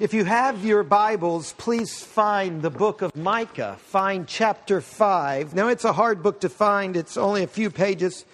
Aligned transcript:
If 0.00 0.14
you 0.14 0.24
have 0.24 0.64
your 0.64 0.84
Bibles, 0.84 1.54
please 1.54 2.04
find 2.04 2.62
the 2.62 2.70
book 2.70 3.02
of 3.02 3.16
Micah. 3.16 3.76
Find 3.80 4.28
chapter 4.28 4.80
5. 4.80 5.56
Now, 5.56 5.66
it's 5.66 5.84
a 5.84 5.92
hard 5.92 6.22
book 6.22 6.42
to 6.42 6.48
find, 6.48 6.96
it's 6.96 7.16
only 7.16 7.42
a 7.42 7.48
few 7.48 7.68
pages. 7.68 8.24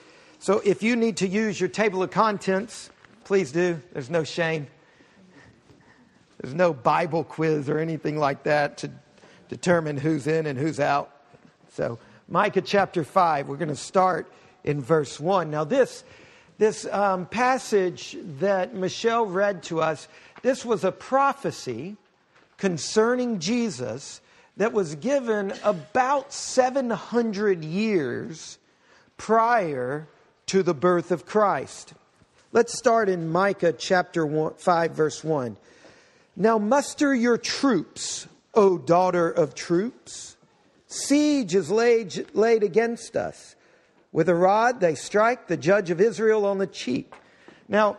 So, 0.41 0.61
if 0.63 0.83
you 0.83 0.95
need 0.95 1.17
to 1.19 1.27
use 1.27 1.59
your 1.59 1.71
table 1.71 2.03
of 2.03 2.11
contents, 2.11 2.91
please 3.25 3.51
do. 3.51 3.81
There's 3.95 4.11
no 4.11 4.25
shame. 4.25 4.67
There's 6.39 6.53
no 6.53 6.75
Bible 6.75 7.25
quiz 7.25 7.71
or 7.71 7.79
anything 7.79 8.19
like 8.19 8.43
that 8.43 8.77
to 8.79 8.91
determine 9.49 9.97
who's 9.97 10.27
in 10.27 10.45
and 10.45 10.59
who's 10.59 10.79
out. 10.79 11.19
So, 11.73 11.99
Micah 12.29 12.61
chapter 12.61 13.05
5, 13.05 13.49
we're 13.49 13.57
going 13.57 13.69
to 13.69 13.75
start 13.75 14.31
in 14.65 14.83
verse 14.83 15.19
1. 15.19 15.51
Now, 15.51 15.65
this, 15.65 16.05
this 16.59 16.85
um, 16.93 17.25
passage 17.25 18.19
that 18.39 18.75
Michelle 18.75 19.25
read 19.25 19.63
to 19.63 19.81
us 19.81 20.09
this 20.45 20.63
was 20.63 20.85
a 20.85 20.93
prophecy 20.93 21.97
concerning 22.59 23.39
Jesus 23.39 24.21
that 24.59 24.75
was 24.75 24.95
given 24.95 25.55
about 25.65 26.35
700 26.35 27.65
years 27.65 28.59
prior 29.17 30.07
to 30.45 30.63
the 30.63 30.75
birth 30.75 31.11
of 31.11 31.25
Christ. 31.25 31.95
Let's 32.53 32.77
start 32.77 33.09
in 33.09 33.31
Micah 33.31 33.73
chapter 33.73 34.27
one, 34.27 34.53
5, 34.59 34.91
verse 34.91 35.25
1. 35.25 35.57
Now 36.37 36.59
muster 36.59 37.15
your 37.15 37.39
troops, 37.39 38.29
O 38.53 38.77
daughter 38.77 39.31
of 39.31 39.55
troops. 39.55 40.37
Siege 40.89 41.55
is 41.55 41.71
laid, 41.71 42.27
laid 42.35 42.63
against 42.63 43.17
us. 43.17 43.57
With 44.13 44.29
a 44.29 44.35
rod 44.35 44.81
they 44.81 44.95
strike 44.95 45.49
the 45.49 45.57
judge 45.57 45.89
of 45.89 46.03
Israel 46.03 46.45
on 46.45 46.59
the 46.59 46.67
cheek. 46.67 47.15
Now, 47.67 47.97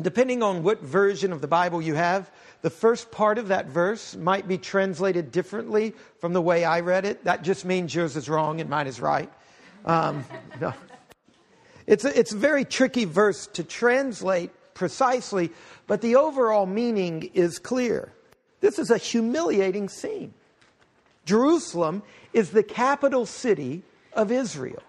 Depending 0.00 0.42
on 0.42 0.62
what 0.62 0.82
version 0.82 1.32
of 1.32 1.40
the 1.40 1.48
Bible 1.48 1.80
you 1.80 1.94
have, 1.94 2.30
the 2.60 2.68
first 2.70 3.10
part 3.10 3.38
of 3.38 3.48
that 3.48 3.66
verse 3.66 4.14
might 4.14 4.46
be 4.46 4.58
translated 4.58 5.32
differently 5.32 5.94
from 6.18 6.34
the 6.34 6.42
way 6.42 6.64
I 6.64 6.80
read 6.80 7.06
it. 7.06 7.24
That 7.24 7.42
just 7.42 7.64
means 7.64 7.94
yours 7.94 8.14
is 8.16 8.28
wrong 8.28 8.60
and 8.60 8.68
mine 8.68 8.86
is 8.86 9.00
right. 9.00 9.30
Um, 9.86 10.24
no. 10.60 10.74
It's 11.86 12.04
a, 12.04 12.18
it's 12.18 12.32
a 12.32 12.36
very 12.36 12.64
tricky 12.64 13.04
verse 13.04 13.46
to 13.54 13.64
translate 13.64 14.50
precisely, 14.74 15.50
but 15.86 16.02
the 16.02 16.16
overall 16.16 16.66
meaning 16.66 17.30
is 17.32 17.58
clear. 17.58 18.12
This 18.60 18.78
is 18.78 18.90
a 18.90 18.98
humiliating 18.98 19.88
scene. 19.88 20.34
Jerusalem 21.24 22.02
is 22.32 22.50
the 22.50 22.62
capital 22.62 23.24
city 23.24 23.82
of 24.12 24.30
Israel. 24.30 24.82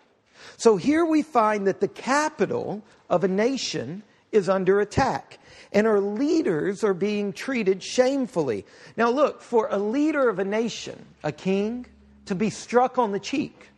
So 0.58 0.76
here 0.78 1.06
we 1.06 1.22
find 1.22 1.68
that 1.68 1.80
the 1.80 1.88
capital 1.88 2.84
of 3.10 3.24
a 3.24 3.28
nation 3.28 4.04
is 4.32 4.50
under 4.50 4.80
attack. 4.80 5.40
And 5.72 5.86
our 5.86 6.00
leaders 6.00 6.84
are 6.84 6.94
being 6.94 7.34
treated 7.34 7.84
shamefully. 7.84 8.66
Now, 8.96 9.10
look, 9.10 9.42
for 9.42 9.68
a 9.70 9.78
leader 9.78 10.30
of 10.30 10.40
a 10.40 10.46
nation, 10.46 11.06
a 11.24 11.32
king, 11.32 11.86
to 12.26 12.36
be 12.36 12.50
struck 12.50 12.98
on 12.98 13.12
the 13.12 13.20
cheek, 13.20 13.70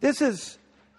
this 0.00 0.20
is, 0.20 0.58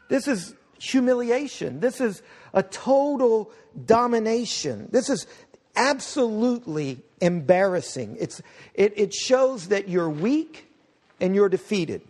this 0.10 0.28
is 0.28 0.54
humiliation. 0.80 1.80
This 1.80 2.02
is 2.02 2.22
a 2.54 2.64
total 2.64 3.52
domination. 3.86 4.90
This 4.92 5.10
is 5.10 5.28
absolutely 5.76 7.00
embarrassing. 7.22 8.18
It's, 8.20 8.42
it, 8.74 8.94
it 8.98 9.14
shows 9.14 9.68
that 9.68 9.88
you're 9.88 10.10
weak 10.10 10.68
and 11.20 11.36
you're 11.36 11.50
defeated. 11.50 12.02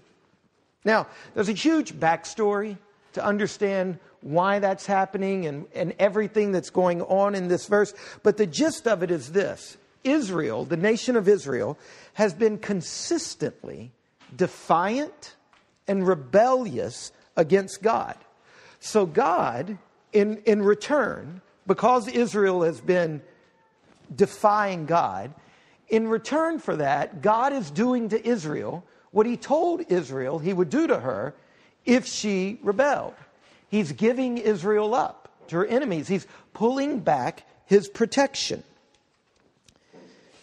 Now, 0.86 1.08
there's 1.34 1.50
a 1.50 1.54
huge 1.54 1.94
backstory 1.94 2.78
to 3.14 3.24
understand 3.24 4.00
why 4.22 4.60
that's 4.60 4.86
happening 4.86 5.46
and, 5.46 5.66
and 5.74 5.94
everything 6.00 6.52
that's 6.52 6.70
going 6.70 7.02
on 7.04 7.36
in 7.36 7.48
this 7.48 7.68
verse. 7.68 7.94
But 8.24 8.38
the 8.38 8.48
gist 8.48 8.88
of 8.88 9.04
it 9.04 9.12
is 9.12 9.32
this 9.32 9.78
Israel, 10.04 10.66
the 10.66 10.78
nation 10.78 11.16
of 11.16 11.28
Israel, 11.28 11.78
has 12.14 12.34
been 12.34 12.58
consistently 12.58 13.92
defiant 14.36 15.36
and 15.88 16.08
rebellious 16.08 17.12
against 17.36 17.82
God. 17.82 18.16
So, 18.80 19.06
God, 19.06 19.78
in, 20.14 20.38
in 20.46 20.62
return, 20.62 21.42
because 21.66 22.08
Israel 22.08 22.64
has 22.64 22.82
been 22.82 23.22
defying 24.16 24.86
God, 24.86 25.34
in 25.90 26.08
return 26.08 26.60
for 26.60 26.76
that, 26.76 27.22
God 27.22 27.54
is 27.54 27.72
doing 27.72 28.10
to 28.10 28.28
Israel 28.28 28.84
what 29.12 29.26
he 29.26 29.38
told 29.38 29.82
Israel 29.90 30.40
he 30.40 30.54
would 30.54 30.70
do 30.70 30.88
to 30.88 31.00
her 31.00 31.34
if 31.88 32.06
she 32.06 32.60
rebelled. 32.62 33.16
He's 33.70 33.92
giving 33.94 34.38
Israel 34.38 34.94
up 34.94 35.30
to 35.48 35.56
her 35.56 35.66
enemies. 35.66 36.08
He's 36.08 36.28
pulling 36.54 37.00
back 37.00 37.48
his 37.66 37.88
protection. 37.88 38.64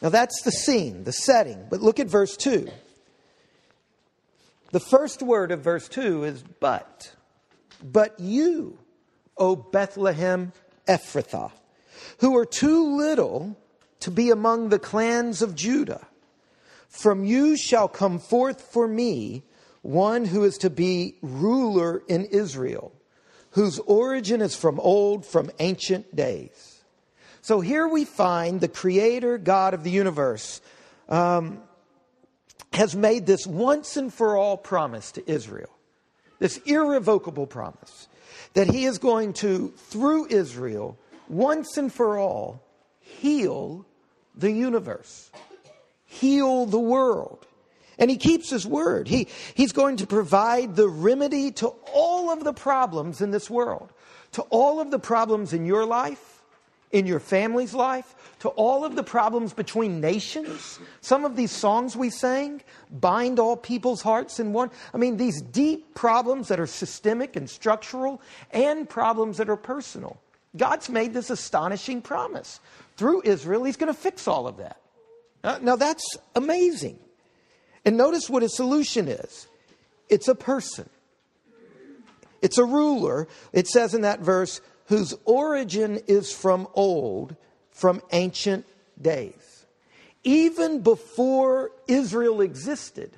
Now 0.03 0.09
that's 0.09 0.43
the 0.43 0.51
scene, 0.51 1.05
the 1.05 1.13
setting. 1.13 1.67
But 1.71 1.81
look 1.81 2.01
at 2.01 2.09
verse 2.09 2.37
2. 2.37 2.69
The 4.73 4.81
first 4.81 5.23
word 5.23 5.53
of 5.53 5.61
verse 5.61 5.89
2 5.89 6.25
is 6.25 6.43
but. 6.61 7.13
But 7.83 8.19
you, 8.19 8.79
O 9.37 9.55
Bethlehem 9.55 10.53
Ephrathah, 10.89 11.53
who 12.19 12.37
are 12.37 12.45
too 12.45 12.97
little 12.97 13.57
to 14.01 14.11
be 14.11 14.31
among 14.31 14.69
the 14.69 14.79
clans 14.79 15.43
of 15.43 15.55
Judah, 15.55 16.07
from 16.89 17.25
you 17.25 17.57
shall 17.57 17.89
come 17.89 18.19
forth 18.19 18.61
for 18.61 18.87
me 18.87 19.43
one 19.85 20.25
who 20.25 20.45
is 20.45 20.59
to 20.59 20.71
be 20.71 21.17
ruler 21.23 22.03
in 22.09 22.25
Israel 22.27 22.93
whose 23.55 23.79
origin 23.81 24.43
is 24.43 24.57
from 24.57 24.81
old, 24.81 25.25
from 25.25 25.49
ancient 25.61 26.15
days. 26.15 26.83
So 27.41 27.61
here 27.61 27.87
we 27.87 28.05
find 28.05 28.61
the 28.61 28.69
creator 28.69 29.39
God 29.39 29.75
of 29.75 29.85
the 29.85 29.93
universe 29.93 30.61
um, 31.09 31.63
has 32.73 32.97
made 32.97 33.27
this 33.27 33.47
once 33.47 33.97
and 33.97 34.13
for 34.13 34.37
all 34.37 34.57
promise 34.57 35.13
to 35.13 35.31
Israel, 35.31 35.71
this 36.41 36.57
irrevocable 36.67 37.47
promise 37.47 38.09
that 38.55 38.69
he 38.69 38.87
is 38.87 38.99
going 38.99 39.33
to, 39.35 39.69
through 39.77 40.27
Israel, 40.31 40.99
once 41.29 41.77
and 41.77 41.93
for 41.93 42.19
all, 42.19 42.61
heal 42.99 43.87
the 44.35 44.51
universe, 44.51 45.31
heal 46.07 46.67
the 46.67 46.79
world. 46.79 47.47
And 47.99 48.11
he 48.11 48.17
keeps 48.17 48.51
his 48.51 48.67
word. 48.67 49.09
He, 49.09 49.29
he's 49.55 49.73
going 49.73 49.97
to 49.99 50.07
provide 50.07 50.77
the 50.77 50.89
remedy 50.89 51.51
to 51.53 51.69
all 51.93 52.31
of 52.31 52.45
the 52.45 52.53
problems 52.53 53.21
in 53.21 53.31
this 53.31 53.49
world, 53.49 53.93
to 54.33 54.43
all 54.43 54.81
of 54.81 54.91
the 54.91 54.99
problems 54.99 55.53
in 55.53 55.65
your 55.65 55.85
life, 55.85 56.43
in 56.91 57.07
your 57.07 57.21
family's 57.21 57.75
life, 57.75 58.15
to 58.41 58.49
all 58.51 58.85
of 58.85 58.95
the 58.95 59.03
problems 59.03 59.53
between 59.53 60.01
nations. 60.01 60.79
Some 61.01 61.25
of 61.25 61.35
these 61.35 61.51
songs 61.51 61.97
we 61.97 62.11
sang 62.11 62.63
bind 62.91 63.39
all 63.39 63.57
people's 63.57 64.03
hearts 64.03 64.39
in 64.39 64.53
one. 64.53 64.71
I 64.93 64.99
mean, 64.99 65.17
these 65.17 65.41
deep 65.41 65.95
problems 65.95 66.49
that 66.49 66.61
are 66.61 66.67
systemic 66.67 67.37
and 67.37 67.49
structural, 67.49 68.21
and 68.53 68.89
problems 68.89 69.39
that 69.39 69.49
are 69.49 69.57
personal. 69.57 70.21
God's 70.57 70.89
made 70.89 71.15
this 71.15 71.31
astonishing 71.31 72.01
promise. 72.01 72.61
Through 72.97 73.23
Israel, 73.25 73.65
He's 73.65 73.77
going 73.77 73.93
to 73.93 73.99
fix 73.99 74.29
all 74.29 74.47
of 74.47 74.59
that. 74.59 74.81
Now, 75.63 75.77
that's 75.77 76.17
amazing. 76.37 76.99
And 77.85 77.97
notice 77.97 78.31
what 78.31 78.43
his 78.43 78.57
solution 78.57 79.09
is 79.09 79.47
it's 80.09 80.29
a 80.29 80.35
person, 80.35 80.89
it's 82.43 82.59
a 82.59 82.65
ruler. 82.65 83.29
It 83.53 83.69
says 83.69 83.95
in 83.95 84.03
that 84.03 84.21
verse, 84.21 84.61
whose 84.87 85.15
origin 85.25 86.01
is 86.07 86.33
from 86.33 86.69
old, 86.75 87.37
from 87.71 88.03
ancient 88.13 88.67
days. 89.01 89.67
Even 90.23 90.81
before 90.81 91.71
Israel 91.87 92.41
existed, 92.41 93.11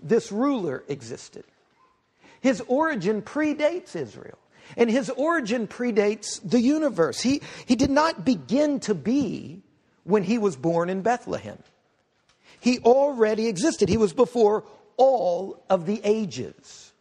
this 0.00 0.30
ruler 0.30 0.84
existed. 0.88 1.44
His 2.40 2.62
origin 2.66 3.22
predates 3.22 3.94
Israel. 3.94 4.38
And 4.76 4.90
his 4.90 5.10
origin 5.10 5.66
predates 5.66 6.40
the 6.42 6.60
universe. 6.60 7.20
He, 7.20 7.42
he 7.66 7.76
did 7.76 7.90
not 7.90 8.24
begin 8.24 8.80
to 8.80 8.94
be 8.94 9.62
when 10.04 10.22
he 10.22 10.38
was 10.38 10.56
born 10.56 10.88
in 10.88 11.02
Bethlehem. 11.02 11.58
He 12.62 12.78
already 12.78 13.48
existed. 13.48 13.88
He 13.88 13.96
was 13.96 14.12
before 14.12 14.62
all 14.96 15.64
of 15.68 15.84
the 15.84 16.00
ages. 16.04 16.92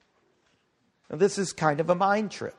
Now, 1.07 1.17
this 1.17 1.37
is 1.37 1.53
kind 1.53 1.79
of 1.79 1.91
a 1.91 1.93
mind 1.93 2.31
trip. 2.31 2.55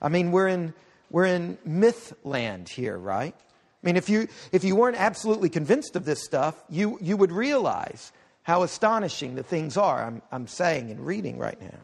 I 0.00 0.08
mean, 0.08 0.30
we're 0.30 0.46
in, 0.46 0.72
we're 1.10 1.24
in 1.24 1.58
myth 1.64 2.12
land 2.22 2.68
here, 2.68 2.96
right? 2.96 3.34
I 3.36 3.86
mean, 3.86 3.96
if 3.96 4.08
you, 4.08 4.28
if 4.52 4.62
you 4.62 4.76
weren't 4.76 4.96
absolutely 4.96 5.48
convinced 5.48 5.96
of 5.96 6.04
this 6.04 6.22
stuff, 6.22 6.54
you, 6.70 6.96
you 7.00 7.16
would 7.16 7.32
realize 7.32 8.12
how 8.44 8.62
astonishing 8.62 9.34
the 9.34 9.42
things 9.42 9.76
are 9.76 10.04
I'm, 10.04 10.22
I'm 10.30 10.46
saying 10.46 10.92
and 10.92 11.04
reading 11.04 11.38
right 11.38 11.60
now. 11.60 11.78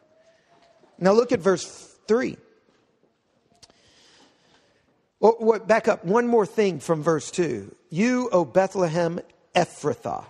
Now, 1.00 1.12
look 1.14 1.32
at 1.32 1.40
verse 1.40 1.96
3. 2.06 2.36
Well, 5.18 5.58
back 5.66 5.88
up 5.88 6.04
one 6.04 6.28
more 6.28 6.46
thing 6.46 6.78
from 6.78 7.02
verse 7.02 7.32
2. 7.32 7.74
You, 7.90 8.28
O 8.30 8.44
Bethlehem 8.44 9.18
Ephrathah. 9.56 10.26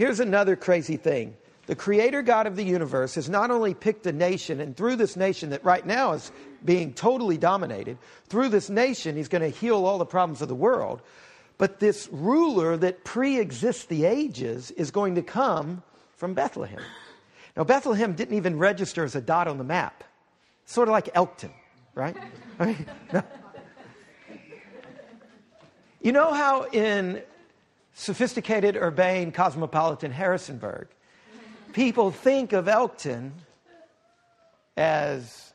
Here's 0.00 0.18
another 0.18 0.56
crazy 0.56 0.96
thing. 0.96 1.36
The 1.66 1.76
creator 1.76 2.22
God 2.22 2.46
of 2.46 2.56
the 2.56 2.64
universe 2.64 3.16
has 3.16 3.28
not 3.28 3.50
only 3.50 3.74
picked 3.74 4.06
a 4.06 4.12
nation, 4.12 4.58
and 4.58 4.74
through 4.74 4.96
this 4.96 5.14
nation 5.14 5.50
that 5.50 5.62
right 5.62 5.84
now 5.84 6.14
is 6.14 6.32
being 6.64 6.94
totally 6.94 7.36
dominated, 7.36 7.98
through 8.24 8.48
this 8.48 8.70
nation, 8.70 9.14
he's 9.14 9.28
going 9.28 9.42
to 9.42 9.50
heal 9.50 9.84
all 9.84 9.98
the 9.98 10.06
problems 10.06 10.40
of 10.40 10.48
the 10.48 10.54
world. 10.54 11.02
But 11.58 11.80
this 11.80 12.08
ruler 12.10 12.78
that 12.78 13.04
pre 13.04 13.38
exists 13.38 13.84
the 13.84 14.06
ages 14.06 14.70
is 14.70 14.90
going 14.90 15.16
to 15.16 15.22
come 15.22 15.82
from 16.16 16.32
Bethlehem. 16.32 16.80
Now, 17.54 17.64
Bethlehem 17.64 18.14
didn't 18.14 18.38
even 18.38 18.56
register 18.58 19.04
as 19.04 19.14
a 19.14 19.20
dot 19.20 19.48
on 19.48 19.58
the 19.58 19.64
map, 19.64 20.02
sort 20.64 20.88
of 20.88 20.92
like 20.92 21.10
Elkton, 21.14 21.52
right? 21.94 22.16
I 22.58 22.64
mean, 22.64 22.86
no. 23.12 23.22
You 26.00 26.12
know 26.12 26.32
how 26.32 26.64
in 26.68 27.20
sophisticated, 27.94 28.76
urbane, 28.76 29.32
cosmopolitan 29.32 30.10
Harrisonburg, 30.10 30.88
people 31.72 32.10
think 32.10 32.52
of 32.52 32.68
Elkton 32.68 33.32
as 34.76 35.52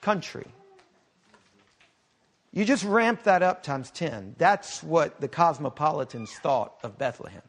country. 0.00 0.46
You 2.52 2.64
just 2.64 2.84
ramp 2.84 3.22
that 3.22 3.42
up 3.42 3.62
times 3.62 3.90
10. 3.90 4.36
That's 4.38 4.82
what 4.82 5.20
the 5.20 5.28
cosmopolitans 5.28 6.32
thought 6.42 6.74
of 6.82 6.98
Bethlehem. 6.98 7.42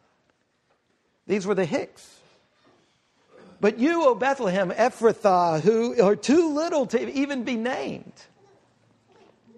These 1.28 1.46
were 1.46 1.56
the 1.56 1.66
Hicks. 1.66 2.20
But 3.60 3.80
you, 3.80 4.06
O 4.06 4.16
Bethlehem, 4.16 4.72
Ephrathah, 4.72 5.62
who 5.62 6.02
are 6.02 6.16
too 6.16 6.54
little 6.54 6.86
to 6.88 7.10
even 7.12 7.44
be 7.44 7.56
named. 7.56 8.14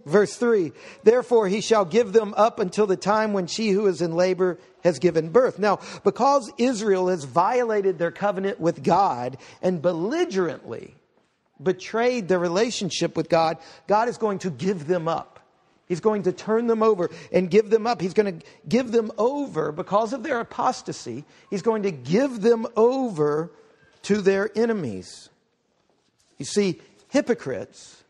Verse 0.06 0.36
3 0.36 0.72
Therefore 1.04 1.48
he 1.48 1.62
shall 1.62 1.86
give 1.86 2.14
them 2.14 2.34
up 2.38 2.60
until 2.60 2.88
the 2.88 2.98
time 2.98 3.34
when 3.34 3.48
she 3.48 3.70
who 3.70 3.88
is 3.88 4.02
in 4.02 4.14
labor 4.14 4.60
has 4.84 5.00
given 5.00 5.30
birth. 5.30 5.58
Now, 5.58 5.80
because 6.04 6.52
Israel 6.58 7.08
has 7.08 7.24
violated 7.24 7.98
their 7.98 8.12
covenant 8.12 8.60
with 8.60 8.84
God 8.84 9.38
and 9.62 9.82
belligerently 9.82 10.96
betrayed 11.62 12.28
their 12.28 12.40
relationship 12.40 13.16
with 13.16 13.30
God, 13.30 13.58
God 13.88 14.08
is 14.08 14.18
going 14.18 14.40
to 14.40 14.52
give 14.52 14.88
them 14.88 15.08
up. 15.08 15.40
He's 15.88 16.00
going 16.00 16.24
to 16.24 16.32
turn 16.32 16.68
them 16.68 16.82
over 16.82 17.10
and 17.32 17.50
give 17.50 17.70
them 17.70 17.86
up. 17.86 18.02
He's 18.02 18.14
going 18.14 18.40
to 18.40 18.46
give 18.68 18.92
them 18.92 19.12
over 19.18 19.72
because 19.72 20.14
of 20.14 20.24
their 20.24 20.40
apostasy. 20.40 21.26
He's 21.50 21.62
going 21.62 21.84
to 21.84 21.92
give 21.92 22.42
them 22.42 22.66
over 22.76 23.52
to 24.04 24.22
their 24.22 24.50
enemies. 24.56 25.30
You 26.38 26.46
see, 26.46 26.82
hypocrites 27.10 28.04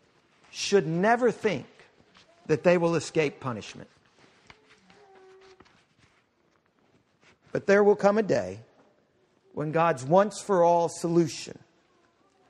should 0.51 0.87
never 0.87 1.31
think 1.31 1.65
that 2.47 2.63
they 2.63 2.77
will 2.77 2.95
escape 2.95 3.39
punishment. 3.39 3.89
But 7.51 7.67
there 7.67 7.83
will 7.83 7.95
come 7.95 8.17
a 8.17 8.23
day 8.23 8.59
when 9.53 9.71
God's 9.71 10.03
once 10.03 10.41
for 10.41 10.63
all 10.63 10.89
solution 10.89 11.57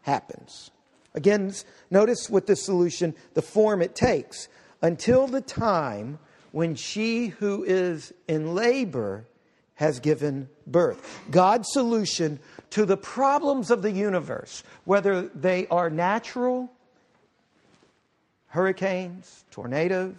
happens. 0.02 0.72
Again, 1.14 1.54
notice 1.90 2.30
with 2.30 2.48
this 2.48 2.66
solution 2.66 3.16
the 3.36 3.42
form 3.42 3.82
it 3.82 3.96
takes 3.96 4.48
until 4.82 5.28
the 5.28 5.42
time 5.42 6.20
when 6.52 6.76
she 6.76 7.28
who 7.28 7.64
is 7.64 8.14
in 8.28 8.56
labor 8.56 9.26
has 9.76 10.00
given 10.00 10.50
birth. 10.66 11.22
God's 11.30 11.72
solution 11.72 12.40
to 12.72 12.86
the 12.86 12.98
problems 12.98 13.70
of 13.72 13.82
the 13.82 13.92
universe, 13.92 14.64
whether 14.86 15.24
they 15.24 15.68
are 15.68 15.90
natural 15.90 16.72
hurricanes, 18.56 19.44
tornadoes, 19.52 20.16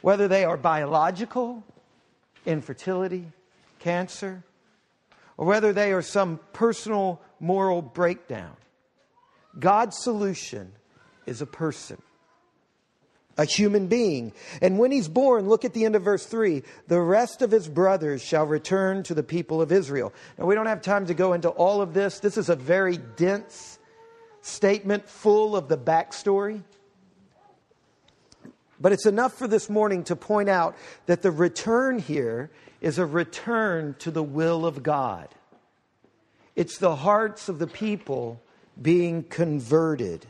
whether 0.00 0.26
they 0.26 0.44
are 0.44 0.56
biological, 0.56 1.62
infertility, 2.44 3.24
cancer, 3.78 4.42
or 5.36 5.46
whether 5.46 5.72
they 5.72 5.92
are 5.92 6.02
some 6.02 6.40
personal 6.52 7.20
moral 7.38 7.80
breakdown. 7.80 8.56
God's 9.56 9.96
solution 9.96 10.72
is 11.24 11.40
a 11.40 11.46
person, 11.46 12.02
a 13.38 13.44
human 13.44 13.86
being. 13.86 14.32
And 14.60 14.76
when 14.76 14.90
he's 14.90 15.06
born, 15.06 15.48
look 15.48 15.64
at 15.64 15.72
the 15.72 15.84
end 15.84 15.94
of 15.94 16.02
verse 16.02 16.26
3 16.26 16.64
the 16.88 17.00
rest 17.00 17.42
of 17.42 17.52
his 17.52 17.68
brothers 17.68 18.22
shall 18.22 18.44
return 18.44 19.04
to 19.04 19.14
the 19.14 19.22
people 19.22 19.62
of 19.62 19.70
Israel. 19.70 20.12
Now, 20.36 20.46
we 20.46 20.56
don't 20.56 20.66
have 20.66 20.82
time 20.82 21.06
to 21.06 21.14
go 21.14 21.32
into 21.32 21.50
all 21.50 21.80
of 21.80 21.94
this. 21.94 22.18
This 22.18 22.36
is 22.36 22.48
a 22.48 22.56
very 22.56 22.96
dense 22.96 23.78
statement 24.44 25.08
full 25.08 25.56
of 25.56 25.68
the 25.68 25.78
backstory. 25.78 26.62
But 28.78 28.92
it's 28.92 29.06
enough 29.06 29.32
for 29.32 29.48
this 29.48 29.70
morning 29.70 30.04
to 30.04 30.16
point 30.16 30.50
out 30.50 30.76
that 31.06 31.22
the 31.22 31.30
return 31.30 31.98
here 31.98 32.50
is 32.80 32.98
a 32.98 33.06
return 33.06 33.96
to 34.00 34.10
the 34.10 34.22
will 34.22 34.66
of 34.66 34.82
God. 34.82 35.28
It's 36.54 36.76
the 36.78 36.94
hearts 36.94 37.48
of 37.48 37.58
the 37.58 37.66
people 37.66 38.42
being 38.80 39.22
converted. 39.22 40.26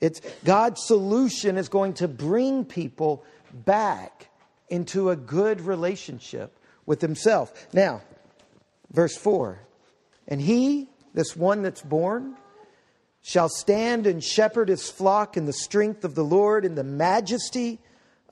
It's 0.00 0.22
God's 0.44 0.82
solution 0.86 1.58
is 1.58 1.68
going 1.68 1.94
to 1.94 2.08
bring 2.08 2.64
people 2.64 3.22
back 3.52 4.28
into 4.70 5.10
a 5.10 5.16
good 5.16 5.60
relationship 5.60 6.56
with 6.86 7.02
himself. 7.02 7.68
Now, 7.74 8.00
verse 8.90 9.16
4. 9.16 9.60
And 10.26 10.40
he, 10.40 10.88
this 11.12 11.36
one 11.36 11.62
that's 11.62 11.82
born, 11.82 12.36
shall 13.22 13.48
stand 13.48 14.06
and 14.06 14.22
shepherd 14.22 14.68
his 14.68 14.90
flock 14.90 15.36
in 15.36 15.46
the 15.46 15.52
strength 15.52 16.04
of 16.04 16.14
the 16.14 16.24
Lord, 16.24 16.64
in 16.64 16.74
the 16.74 16.84
majesty 16.84 17.78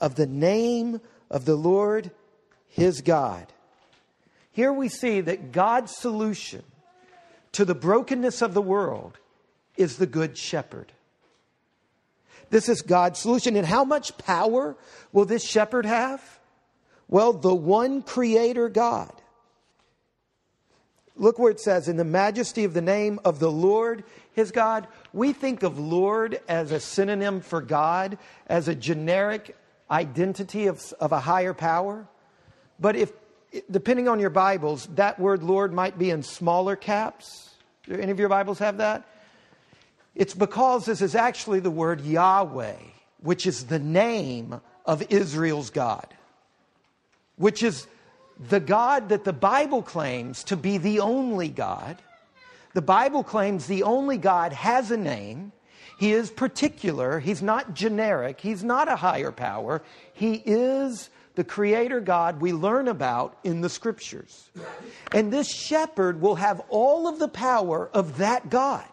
of 0.00 0.16
the 0.16 0.26
name 0.26 1.00
of 1.30 1.44
the 1.44 1.54
Lord 1.54 2.10
his 2.68 3.00
God. 3.00 3.46
Here 4.52 4.72
we 4.72 4.88
see 4.88 5.20
that 5.20 5.52
God's 5.52 5.96
solution 5.96 6.62
to 7.52 7.64
the 7.64 7.74
brokenness 7.74 8.42
of 8.42 8.54
the 8.54 8.62
world 8.62 9.18
is 9.76 9.96
the 9.96 10.06
Good 10.06 10.36
Shepherd. 10.36 10.92
This 12.50 12.68
is 12.68 12.82
God's 12.82 13.18
solution. 13.20 13.56
And 13.56 13.66
how 13.66 13.84
much 13.84 14.18
power 14.18 14.76
will 15.12 15.24
this 15.24 15.44
shepherd 15.44 15.86
have? 15.86 16.40
Well, 17.08 17.32
the 17.32 17.54
one 17.54 18.02
creator 18.02 18.68
God. 18.68 19.12
Look 21.20 21.38
where 21.38 21.50
it 21.50 21.60
says, 21.60 21.86
in 21.86 21.98
the 21.98 22.04
majesty 22.04 22.64
of 22.64 22.72
the 22.72 22.80
name 22.80 23.20
of 23.26 23.40
the 23.40 23.50
Lord 23.50 24.04
his 24.32 24.50
God. 24.52 24.86
We 25.12 25.34
think 25.34 25.62
of 25.62 25.78
Lord 25.78 26.40
as 26.48 26.72
a 26.72 26.80
synonym 26.80 27.42
for 27.42 27.60
God, 27.60 28.16
as 28.46 28.68
a 28.68 28.74
generic 28.74 29.54
identity 29.90 30.66
of, 30.66 30.94
of 30.98 31.12
a 31.12 31.20
higher 31.20 31.52
power. 31.52 32.06
But 32.78 32.96
if, 32.96 33.12
depending 33.70 34.08
on 34.08 34.18
your 34.18 34.30
Bibles, 34.30 34.86
that 34.94 35.18
word 35.18 35.42
Lord 35.42 35.74
might 35.74 35.98
be 35.98 36.08
in 36.08 36.22
smaller 36.22 36.74
caps. 36.74 37.50
Do 37.84 37.96
any 37.96 38.12
of 38.12 38.18
your 38.18 38.30
Bibles 38.30 38.58
have 38.60 38.78
that? 38.78 39.06
It's 40.14 40.34
because 40.34 40.86
this 40.86 41.02
is 41.02 41.14
actually 41.14 41.60
the 41.60 41.70
word 41.70 42.00
Yahweh, 42.00 42.76
which 43.20 43.46
is 43.46 43.66
the 43.66 43.78
name 43.78 44.58
of 44.86 45.02
Israel's 45.10 45.68
God, 45.68 46.06
which 47.36 47.62
is 47.62 47.86
the 48.48 48.60
God 48.60 49.10
that 49.10 49.24
the 49.24 49.32
Bible 49.32 49.82
claims 49.82 50.44
to 50.44 50.56
be 50.56 50.78
the 50.78 51.00
only 51.00 51.48
God 51.48 51.98
the 52.72 52.82
Bible 52.82 53.24
claims 53.24 53.66
the 53.66 53.82
only 53.82 54.16
God 54.16 54.52
has 54.52 54.90
a 54.90 54.96
name. 54.96 55.52
He 55.98 56.12
is 56.12 56.30
particular. 56.30 57.18
He's 57.18 57.42
not 57.42 57.74
generic. 57.74 58.40
He's 58.40 58.62
not 58.62 58.88
a 58.88 58.96
higher 58.96 59.32
power. 59.32 59.82
He 60.12 60.34
is 60.46 61.10
the 61.34 61.44
creator 61.44 62.00
God 62.00 62.40
we 62.40 62.52
learn 62.52 62.88
about 62.88 63.38
in 63.44 63.60
the 63.60 63.68
scriptures. 63.68 64.50
And 65.12 65.32
this 65.32 65.52
shepherd 65.52 66.20
will 66.20 66.36
have 66.36 66.62
all 66.68 67.08
of 67.08 67.18
the 67.18 67.28
power 67.28 67.90
of 67.92 68.18
that 68.18 68.48
God. 68.50 68.86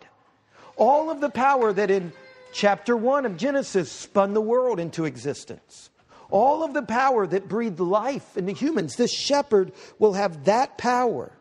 All 0.76 1.10
of 1.10 1.22
the 1.22 1.30
power 1.30 1.72
that 1.72 1.92
in 1.92 2.12
chapter 2.52 2.98
1 2.98 3.26
of 3.26 3.38
Genesis 3.38 3.92
spun 3.92 4.34
the 4.34 4.42
world 4.42 4.80
into 4.80 5.06
existence. 5.06 5.90
All 6.30 6.64
of 6.64 6.74
the 6.74 6.82
power 6.82 7.26
that 7.28 7.48
breathed 7.48 7.80
life 7.80 8.38
into 8.38 8.52
humans. 8.52 8.96
This 8.96 9.14
shepherd 9.14 9.72
will 10.00 10.14
have 10.14 10.46
that 10.46 10.78
power. 10.78 11.32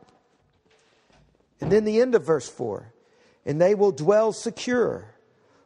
And 1.61 1.73
then 1.73 1.85
the 1.85 2.01
end 2.01 2.15
of 2.15 2.25
verse 2.25 2.49
4 2.49 2.93
and 3.47 3.61
they 3.61 3.77
will 3.77 3.93
dwell 3.93 4.33
secure, 4.33 5.15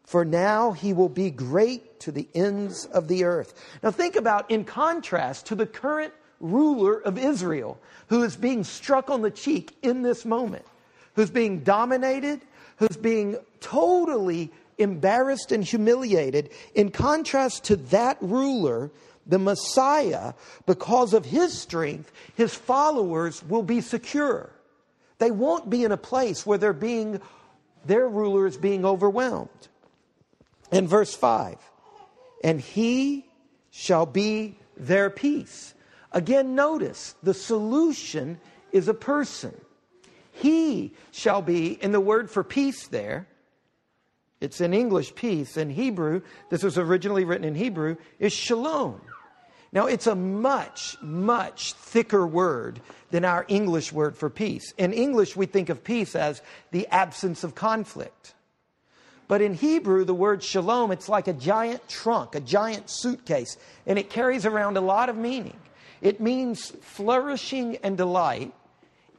for 0.04 0.24
now 0.24 0.72
he 0.72 0.92
will 0.92 1.08
be 1.08 1.30
great 1.30 1.98
to 2.00 2.12
the 2.12 2.28
ends 2.34 2.84
of 2.84 3.08
the 3.08 3.24
earth. 3.24 3.54
Now, 3.82 3.90
think 3.90 4.16
about 4.16 4.50
in 4.50 4.64
contrast 4.64 5.46
to 5.46 5.54
the 5.54 5.66
current 5.66 6.12
ruler 6.40 7.00
of 7.00 7.18
Israel 7.18 7.80
who 8.08 8.22
is 8.22 8.36
being 8.36 8.64
struck 8.64 9.08
on 9.08 9.22
the 9.22 9.30
cheek 9.30 9.76
in 9.82 10.02
this 10.02 10.26
moment, 10.26 10.66
who's 11.14 11.30
being 11.30 11.60
dominated, 11.60 12.42
who's 12.76 12.96
being 12.96 13.36
totally 13.60 14.52
embarrassed 14.80 15.52
and 15.52 15.62
humiliated. 15.64 16.50
In 16.74 16.90
contrast 16.90 17.64
to 17.64 17.76
that 17.76 18.16
ruler, 18.20 18.90
the 19.26 19.38
Messiah, 19.38 20.34
because 20.66 21.14
of 21.14 21.24
his 21.24 21.56
strength, 21.56 22.10
his 22.34 22.54
followers 22.54 23.42
will 23.44 23.62
be 23.62 23.80
secure. 23.80 24.50
They 25.18 25.30
won't 25.30 25.70
be 25.70 25.84
in 25.84 25.92
a 25.92 25.96
place 25.96 26.46
where 26.46 26.58
they're 26.58 26.72
being, 26.72 27.20
their 27.84 28.08
ruler 28.08 28.46
is 28.46 28.56
being 28.56 28.84
overwhelmed. 28.84 29.48
In 30.72 30.86
verse 30.86 31.14
5, 31.14 31.56
and 32.44 32.60
he 32.60 33.26
shall 33.70 34.06
be 34.06 34.56
their 34.76 35.10
peace. 35.10 35.74
Again, 36.12 36.54
notice 36.54 37.14
the 37.22 37.34
solution 37.34 38.40
is 38.72 38.88
a 38.88 38.94
person. 38.94 39.54
He 40.32 40.94
shall 41.10 41.42
be, 41.42 41.72
in 41.72 41.92
the 41.92 42.00
word 42.00 42.30
for 42.30 42.42
peace 42.42 42.86
there, 42.86 43.26
it's 44.40 44.60
in 44.60 44.72
English 44.72 45.14
peace. 45.14 45.56
In 45.56 45.70
Hebrew, 45.70 46.22
this 46.48 46.62
was 46.62 46.78
originally 46.78 47.24
written 47.24 47.44
in 47.44 47.54
Hebrew, 47.54 47.96
is 48.18 48.32
shalom. 48.32 49.00
Now, 49.72 49.86
it's 49.86 50.08
a 50.08 50.16
much, 50.16 50.96
much 51.00 51.74
thicker 51.74 52.26
word 52.26 52.80
than 53.10 53.24
our 53.24 53.44
English 53.48 53.92
word 53.92 54.16
for 54.16 54.28
peace. 54.28 54.72
In 54.76 54.92
English, 54.92 55.36
we 55.36 55.46
think 55.46 55.68
of 55.68 55.84
peace 55.84 56.16
as 56.16 56.42
the 56.72 56.88
absence 56.88 57.44
of 57.44 57.54
conflict. 57.54 58.34
But 59.28 59.42
in 59.42 59.54
Hebrew, 59.54 60.04
the 60.04 60.14
word 60.14 60.42
shalom, 60.42 60.90
it's 60.90 61.08
like 61.08 61.28
a 61.28 61.32
giant 61.32 61.88
trunk, 61.88 62.34
a 62.34 62.40
giant 62.40 62.90
suitcase, 62.90 63.56
and 63.86 63.96
it 63.96 64.10
carries 64.10 64.44
around 64.44 64.76
a 64.76 64.80
lot 64.80 65.08
of 65.08 65.16
meaning. 65.16 65.56
It 66.00 66.20
means 66.20 66.70
flourishing 66.80 67.76
and 67.76 67.96
delight 67.96 68.52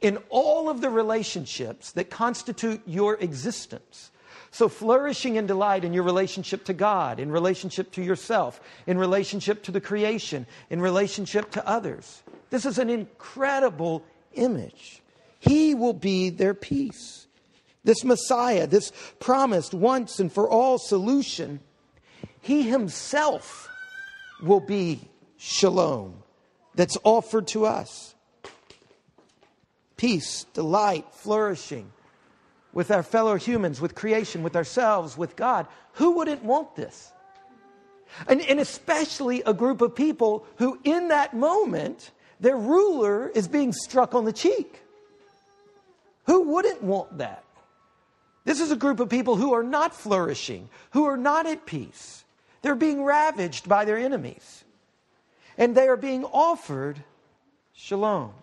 in 0.02 0.18
all 0.30 0.70
of 0.70 0.82
the 0.82 0.90
relationships 0.90 1.94
that 1.94 2.10
constitute 2.10 2.82
your 2.86 3.16
existence. 3.16 4.11
So, 4.54 4.68
flourishing 4.68 5.38
and 5.38 5.48
delight 5.48 5.86
in 5.86 5.94
your 5.94 6.04
relationship 6.04 6.66
to 6.66 6.74
God, 6.74 7.22
in 7.22 7.32
relationship 7.32 7.90
to 7.94 8.04
yourself, 8.04 8.60
in 8.86 8.98
relationship 8.98 9.64
to 9.64 9.72
the 9.72 9.80
creation, 9.80 10.46
in 10.70 10.82
relationship 10.82 11.52
to 11.52 11.66
others. 11.66 12.22
This 12.50 12.66
is 12.66 12.78
an 12.78 12.90
incredible 12.90 14.04
image. 14.34 15.02
He 15.40 15.74
will 15.74 15.94
be 15.94 16.30
their 16.30 16.54
peace. 16.54 17.28
This 17.86 18.04
Messiah, 18.04 18.68
this 18.68 18.92
promised 19.20 19.74
once 19.74 20.20
and 20.20 20.32
for 20.32 20.50
all 20.50 20.78
solution, 20.78 21.62
He 22.42 22.64
Himself 22.64 23.70
will 24.44 24.60
be 24.60 25.00
shalom 25.38 26.24
that's 26.76 26.98
offered 27.06 27.48
to 27.48 27.66
us. 27.66 28.16
Peace, 29.96 30.46
delight, 30.54 31.06
flourishing 31.14 31.94
with 32.74 32.92
our 32.92 33.04
fellow 33.04 33.36
humans, 33.36 33.82
with 33.82 33.96
creation, 33.96 34.44
with 34.44 34.56
ourselves, 34.56 35.18
with 35.18 35.36
God. 35.36 35.68
Who 35.94 36.12
wouldn't 36.12 36.44
want 36.44 36.76
this? 36.76 37.12
And, 38.28 38.42
and, 38.42 38.60
especially 38.60 39.42
a 39.46 39.54
group 39.54 39.82
of 39.82 39.96
people 39.96 40.46
who, 40.58 40.80
in 40.84 41.10
that 41.10 41.34
moment, 41.34 42.12
their 42.42 42.58
ruler 42.58 43.30
is 43.30 43.48
being 43.48 43.72
struck 43.72 44.14
on 44.14 44.26
the 44.26 44.34
cheek. 44.34 44.82
Who 46.26 46.42
wouldn't 46.42 46.84
want 46.84 47.20
that? 47.20 47.44
This 48.44 48.60
is 48.60 48.72
a 48.72 48.76
group 48.76 49.00
of 49.00 49.10
people 49.10 49.36
who 49.36 49.54
are 49.54 49.64
not 49.64 49.96
flourishing, 49.96 50.68
who 50.92 51.06
are 51.06 51.18
not 51.18 51.46
at 51.46 51.66
peace. 51.66 52.24
They're 52.62 52.76
being 52.76 53.04
ravaged 53.04 53.70
by 53.70 53.86
their 53.86 53.98
enemies. 53.98 54.64
And 55.58 55.76
they 55.76 55.88
are 55.88 55.98
being 55.98 56.26
offered 56.26 57.04
shalom. 57.74 58.34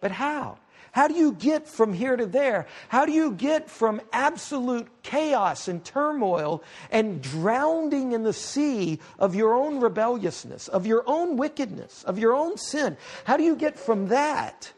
But 0.00 0.10
how? 0.10 0.58
How 0.92 1.06
do 1.06 1.14
you 1.14 1.32
get 1.32 1.68
from 1.68 1.92
here 1.92 2.16
to 2.16 2.26
there? 2.26 2.66
How 2.88 3.06
do 3.06 3.12
you 3.12 3.32
get 3.32 3.70
from 3.70 4.00
absolute 4.12 4.88
chaos 5.02 5.68
and 5.68 5.84
turmoil 5.84 6.62
and 6.90 7.22
drowning 7.22 8.12
in 8.12 8.24
the 8.24 8.32
sea 8.32 8.98
of 9.18 9.34
your 9.34 9.54
own 9.54 9.80
rebelliousness, 9.80 10.68
of 10.68 10.86
your 10.86 11.04
own 11.06 11.36
wickedness, 11.36 12.02
of 12.04 12.18
your 12.18 12.34
own 12.34 12.56
sin? 12.56 12.96
How 13.24 13.36
do 13.36 13.44
you 13.44 13.54
get 13.54 13.78
from 13.78 14.08
that 14.08 14.72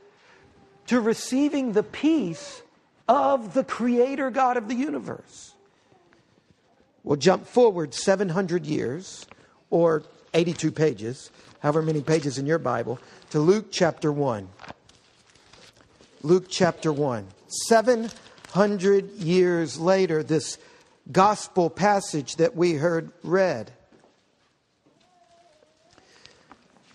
to 0.87 1.01
receiving 1.01 1.73
the 1.73 1.83
peace 1.83 2.63
of 3.09 3.55
the 3.55 3.65
Creator 3.65 4.31
God 4.31 4.57
of 4.57 4.69
the 4.69 4.75
universe? 4.75 5.55
We'll 7.05 7.17
jump 7.17 7.47
forward 7.47 7.95
700 7.95 8.67
years 8.67 9.27
or 9.71 10.03
82 10.35 10.71
pages, 10.73 11.31
however 11.61 11.83
many 11.83 12.01
pages 12.01 12.39
in 12.39 12.47
your 12.47 12.59
Bible, 12.59 12.99
to 13.31 13.41
Luke 13.41 13.67
chapter 13.71 14.13
1. 14.13 14.49
Luke 16.25 16.45
chapter 16.49 16.93
1. 16.93 17.27
700 17.67 19.11
years 19.17 19.79
later, 19.81 20.23
this 20.23 20.57
gospel 21.11 21.69
passage 21.69 22.37
that 22.37 22.55
we 22.55 22.75
heard 22.75 23.11
read. 23.25 23.73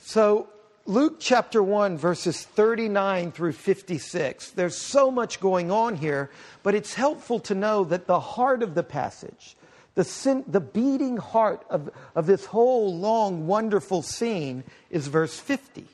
So, 0.02 0.48
Luke 0.86 1.18
chapter 1.20 1.62
1, 1.62 1.98
verses 1.98 2.42
39 2.42 3.34
through 3.34 3.52
56. 3.52 4.52
There's 4.52 4.78
so 4.78 5.12
much 5.12 5.42
going 5.42 5.72
on 5.72 5.98
here, 5.98 6.32
but 6.64 6.74
it's 6.74 6.94
helpful 6.94 7.42
to 7.42 7.56
know 7.56 7.84
that 7.84 8.08
the 8.08 8.22
heart 8.22 8.64
of 8.64 8.76
the 8.76 8.84
passage, 8.84 9.58
the, 9.96 10.06
sin, 10.06 10.46
the 10.48 10.62
beating 10.62 11.18
heart 11.18 11.66
of, 11.70 11.90
of 12.16 12.28
this 12.28 12.46
whole 12.46 12.98
long, 12.98 13.46
wonderful 13.46 14.02
scene, 14.02 14.64
is 14.90 15.08
verse 15.08 15.38
50. 15.38 15.86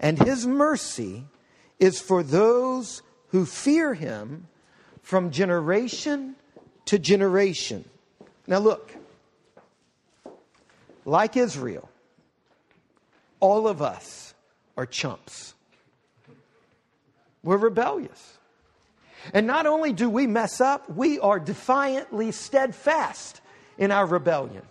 And 0.00 0.18
his 0.18 0.44
mercy 0.44 1.24
is 1.78 2.00
for 2.00 2.22
those 2.22 3.02
who 3.28 3.44
fear 3.44 3.94
him 3.94 4.46
from 5.02 5.30
generation 5.30 6.36
to 6.86 6.98
generation. 6.98 7.84
Now, 8.46 8.58
look, 8.58 8.94
like 11.04 11.36
Israel, 11.36 11.88
all 13.40 13.68
of 13.68 13.82
us 13.82 14.34
are 14.76 14.86
chumps. 14.86 15.54
We're 17.42 17.56
rebellious. 17.56 18.38
And 19.32 19.46
not 19.46 19.66
only 19.66 19.92
do 19.92 20.08
we 20.08 20.26
mess 20.26 20.60
up, 20.60 20.88
we 20.90 21.18
are 21.18 21.38
defiantly 21.38 22.32
steadfast 22.32 23.40
in 23.76 23.90
our 23.90 24.06
rebellion. 24.06 24.62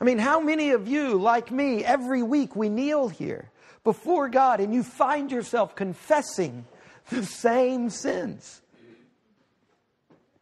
I 0.00 0.04
mean, 0.04 0.18
how 0.18 0.40
many 0.40 0.70
of 0.70 0.88
you, 0.88 1.18
like 1.18 1.50
me, 1.50 1.84
every 1.84 2.22
week 2.22 2.56
we 2.56 2.68
kneel 2.68 3.08
here 3.08 3.50
before 3.84 4.28
God 4.28 4.60
and 4.60 4.72
you 4.72 4.82
find 4.82 5.30
yourself 5.30 5.74
confessing 5.74 6.66
the 7.10 7.24
same 7.24 7.90
sins. 7.90 8.60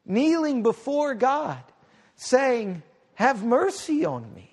Kneeling 0.04 0.62
before 0.62 1.14
God, 1.14 1.62
saying, 2.16 2.82
Have 3.14 3.44
mercy 3.44 4.04
on 4.04 4.32
me. 4.34 4.50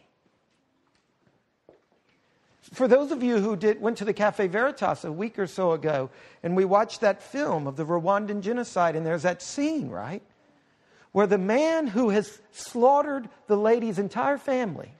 For 2.73 2.87
those 2.87 3.11
of 3.11 3.23
you 3.23 3.39
who 3.39 3.55
did, 3.55 3.81
went 3.81 3.97
to 3.97 4.05
the 4.05 4.13
Cafe 4.13 4.47
Veritas 4.47 5.05
a 5.05 5.11
week 5.11 5.39
or 5.39 5.47
so 5.47 5.71
ago, 5.71 6.09
and 6.43 6.55
we 6.55 6.65
watched 6.65 7.01
that 7.01 7.23
film 7.23 7.65
of 7.65 7.77
the 7.77 7.85
Rwandan 7.85 8.41
genocide, 8.41 8.95
and 8.95 9.05
there's 9.05 9.23
that 9.23 9.41
scene, 9.41 9.89
right? 9.89 10.21
Where 11.13 11.27
the 11.27 11.37
man 11.37 11.87
who 11.87 12.09
has 12.09 12.41
slaughtered 12.51 13.29
the 13.47 13.55
lady's 13.55 13.99
entire 13.99 14.37
family 14.37 14.91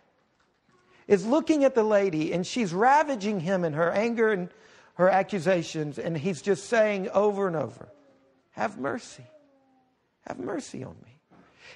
is 1.07 1.25
looking 1.25 1.63
at 1.63 1.75
the 1.75 1.83
lady 1.83 2.33
and 2.33 2.45
she's 2.45 2.73
ravaging 2.73 3.39
him 3.39 3.63
in 3.63 3.73
her 3.73 3.91
anger 3.91 4.31
and 4.31 4.49
her 4.95 5.09
accusations, 5.09 5.99
and 5.99 6.17
he's 6.17 6.41
just 6.41 6.69
saying 6.69 7.09
over 7.09 7.47
and 7.47 7.55
over, 7.55 7.89
Have 8.51 8.79
mercy. 8.79 9.25
Have 10.27 10.39
mercy 10.39 10.83
on 10.83 10.95
me. 11.05 11.19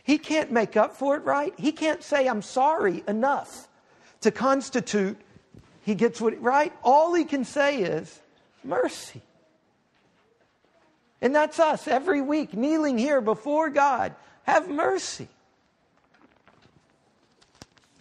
He 0.03 0.17
can't 0.17 0.51
make 0.51 0.75
up 0.75 0.95
for 0.95 1.15
it, 1.15 1.23
right? 1.23 1.53
He 1.57 1.71
can't 1.71 2.01
say, 2.01 2.27
I'm 2.27 2.41
sorry 2.41 3.03
enough 3.07 3.67
to 4.21 4.31
constitute 4.31 5.17
he 5.83 5.95
gets 5.95 6.21
what, 6.21 6.39
right? 6.41 6.71
All 6.83 7.13
he 7.13 7.25
can 7.25 7.43
say 7.43 7.81
is, 7.81 8.19
Mercy. 8.63 9.21
And 11.21 11.35
that's 11.35 11.59
us 11.59 11.87
every 11.87 12.21
week 12.21 12.53
kneeling 12.53 12.97
here 12.97 13.21
before 13.21 13.69
God. 13.69 14.15
Have 14.43 14.69
mercy. 14.69 15.27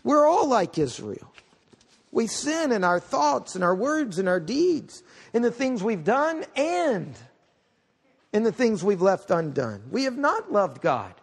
We're 0.03 0.27
all 0.27 0.49
like 0.49 0.79
Israel. 0.79 1.33
We 2.13 2.27
sin 2.27 2.73
in 2.73 2.83
our 2.85 3.01
thoughts 3.01 3.55
and 3.55 3.63
our 3.63 3.75
words 3.75 4.19
and 4.19 4.29
our 4.29 4.41
deeds, 4.41 5.03
in 5.33 5.43
the 5.43 5.51
things 5.51 5.83
we've 5.83 6.05
done 6.05 6.45
and 6.57 7.15
in 8.33 8.43
the 8.43 8.53
things 8.53 8.83
we've 8.83 9.03
left 9.03 9.31
undone. 9.31 9.83
We 9.91 10.05
have 10.05 10.17
not 10.17 10.53
loved 10.53 10.81
God 10.81 11.15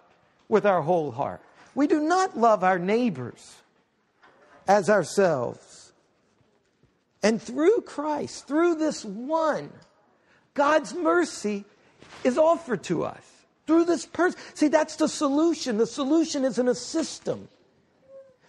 with 0.47 0.65
our 0.65 0.81
whole 0.81 1.11
heart. 1.11 1.41
We 1.75 1.87
do 1.87 1.99
not 1.99 2.37
love 2.37 2.63
our 2.63 2.79
neighbors 2.79 3.55
as 4.67 4.89
ourselves. 4.89 5.91
And 7.21 7.41
through 7.41 7.81
Christ, 7.81 8.47
through 8.47 8.75
this 8.75 9.03
one, 9.03 9.71
God's 10.53 10.93
mercy 10.93 11.65
is 12.23 12.37
offered 12.37 12.83
to 12.83 13.03
us. 13.03 13.21
Through 13.65 13.85
this 13.85 14.05
person. 14.05 14.39
See, 14.53 14.69
that's 14.69 14.95
the 14.95 15.09
solution. 15.09 15.77
The 15.77 15.87
solution 15.87 16.45
isn't 16.45 16.67
a 16.67 16.75
system. 16.75 17.49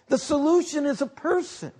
The 0.09 0.17
solution 0.17 0.85
is 0.85 1.01
a 1.01 1.07
person. 1.07 1.71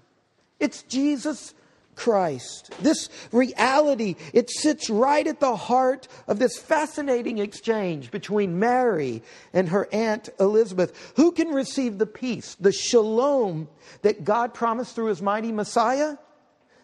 It's 0.60 0.84
Jesus 0.84 1.54
Christ. 1.96 2.72
This 2.82 3.10
reality, 3.34 4.16
it 4.34 4.50
sits 4.50 4.90
right 4.90 5.28
at 5.28 5.42
the 5.42 5.58
heart 5.58 6.08
of 6.28 6.40
this 6.40 6.58
fascinating 6.58 7.40
exchange 7.40 8.10
between 8.10 8.58
Mary 8.58 9.22
and 9.52 9.68
her 9.68 9.90
aunt 9.92 10.30
Elizabeth. 10.40 11.14
Who 11.18 11.34
can 11.34 11.50
receive 11.50 11.98
the 11.98 12.06
peace, 12.06 12.56
the 12.56 12.72
shalom 12.72 13.68
that 14.02 14.24
God 14.24 14.54
promised 14.54 14.96
through 14.96 15.08
his 15.08 15.22
mighty 15.22 15.52
Messiah? 15.52 16.18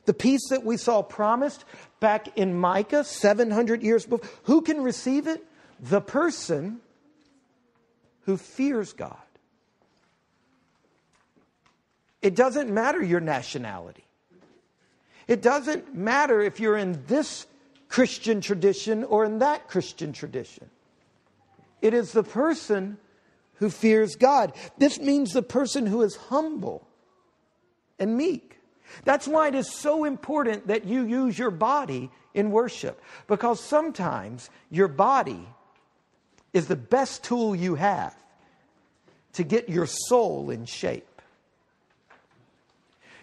The 0.04 0.14
peace 0.14 0.50
that 0.50 0.66
we 0.66 0.76
saw 0.78 1.02
promised 1.02 1.64
back 2.00 2.38
in 2.38 2.54
Micah 2.54 3.04
700 3.04 3.84
years 3.84 4.06
before. 4.06 4.30
Who 4.44 4.62
can 4.62 4.84
receive 4.84 5.28
it? 5.28 5.44
The 5.80 6.02
person 6.02 6.82
who 8.22 8.38
fears 8.38 8.92
God. 8.92 9.25
It 12.22 12.36
doesn't 12.36 12.72
matter 12.72 13.04
your 13.04 13.20
nationality. 13.20 14.06
It 15.28 15.42
doesn't 15.42 15.96
matter 15.96 16.42
if 16.42 16.60
you're 16.60 16.78
in 16.78 17.04
this 17.08 17.48
Christian 17.88 18.42
tradition 18.42 19.04
or 19.04 19.26
in 19.26 19.40
that 19.40 19.68
Christian 19.68 20.14
tradition. 20.14 20.70
It 21.82 21.94
is 21.94 22.12
the 22.12 22.24
person 22.24 22.98
who 23.56 23.70
fears 23.70 24.16
God. 24.16 24.54
This 24.78 25.00
means 25.00 25.34
the 25.34 25.42
person 25.42 25.86
who 25.86 26.02
is 26.02 26.16
humble 26.16 26.88
and 28.00 28.18
meek. 28.18 28.60
That's 29.04 29.28
why 29.28 29.48
it 29.48 29.56
is 29.56 29.72
so 29.72 30.04
important 30.04 30.68
that 30.68 30.86
you 30.86 31.06
use 31.06 31.38
your 31.38 31.52
body 31.52 32.12
in 32.34 32.52
worship, 32.52 33.02
because 33.28 33.60
sometimes 33.60 34.50
your 34.70 34.88
body 34.88 35.48
is 36.54 36.68
the 36.68 36.76
best 36.76 37.24
tool 37.24 37.56
you 37.56 37.76
have 37.76 38.16
to 39.34 39.44
get 39.44 39.70
your 39.70 39.86
soul 39.86 40.50
in 40.50 40.66
shape. 40.66 41.15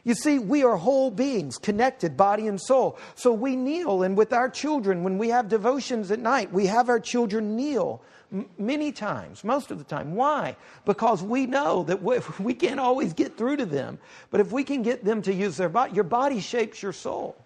You 0.05 0.15
see, 0.15 0.39
we 0.39 0.65
are 0.65 0.77
whole 0.77 1.11
beings, 1.13 1.59
connected, 1.59 2.17
body 2.17 2.49
and 2.49 2.61
soul. 2.61 2.99
So 3.15 3.33
we 3.33 3.55
kneel, 3.55 4.03
and 4.03 4.17
with 4.17 4.33
our 4.33 4.49
children, 4.49 5.05
when 5.05 5.17
we 5.17 5.29
have 5.29 5.49
devotions 5.49 6.11
at 6.11 6.19
night, 6.19 6.53
we 6.53 6.67
have 6.67 6.89
our 6.89 6.99
children 6.99 7.55
kneel 7.55 8.03
m- 8.33 8.49
many 8.59 8.91
times, 8.91 9.45
most 9.45 9.71
of 9.71 9.79
the 9.79 9.85
time. 9.85 10.17
Why? 10.17 10.57
Because 10.85 11.23
we 11.23 11.47
know 11.47 11.85
that 11.85 12.03
we, 12.03 12.19
we 12.41 12.55
can't 12.55 12.81
always 12.81 13.13
get 13.13 13.37
through 13.37 13.59
to 13.59 13.67
them. 13.67 13.99
But 14.31 14.41
if 14.41 14.51
we 14.51 14.65
can 14.65 14.83
get 14.83 15.05
them 15.05 15.23
to 15.23 15.33
use 15.33 15.57
their 15.57 15.69
body, 15.69 15.95
your 15.95 16.05
body 16.05 16.41
shapes 16.41 16.83
your 16.83 16.93
soul. 16.93 17.37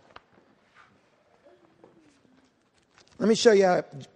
Let 3.19 3.29
me 3.29 3.35
show 3.35 3.53
you 3.53 3.65
how 3.67 3.75
it 3.77 4.09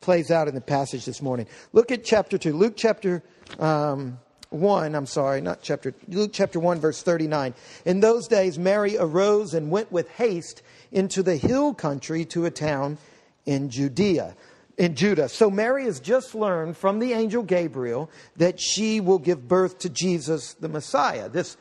plays 0.00 0.30
out 0.30 0.48
in 0.48 0.54
the 0.54 0.60
passage 0.62 1.04
this 1.04 1.20
morning. 1.20 1.46
Look 1.72 1.90
at 1.90 2.04
chapter 2.04 2.38
2. 2.38 2.54
Luke 2.54 2.74
chapter 2.76 3.22
um, 3.58 4.18
1, 4.52 4.94
I'm 4.94 5.06
sorry, 5.06 5.40
not 5.40 5.62
chapter, 5.62 5.94
Luke 6.08 6.30
chapter 6.32 6.60
1, 6.60 6.80
verse 6.80 7.02
39. 7.02 7.54
In 7.84 8.00
those 8.00 8.28
days, 8.28 8.58
Mary 8.58 8.96
arose 8.98 9.54
and 9.54 9.70
went 9.70 9.90
with 9.90 10.08
haste 10.10 10.62
into 10.90 11.22
the 11.22 11.36
hill 11.36 11.74
country 11.74 12.24
to 12.26 12.44
a 12.44 12.50
town 12.50 12.98
in 13.46 13.70
Judea. 13.70 14.36
In 14.78 14.94
Judah. 14.94 15.28
So 15.28 15.50
Mary 15.50 15.84
has 15.84 16.00
just 16.00 16.34
learned 16.34 16.78
from 16.78 16.98
the 16.98 17.12
angel 17.12 17.42
Gabriel 17.42 18.10
that 18.36 18.58
she 18.58 19.00
will 19.00 19.18
give 19.18 19.46
birth 19.46 19.78
to 19.80 19.90
Jesus 19.90 20.54
the 20.54 20.68
Messiah, 20.68 21.28
this 21.28 21.58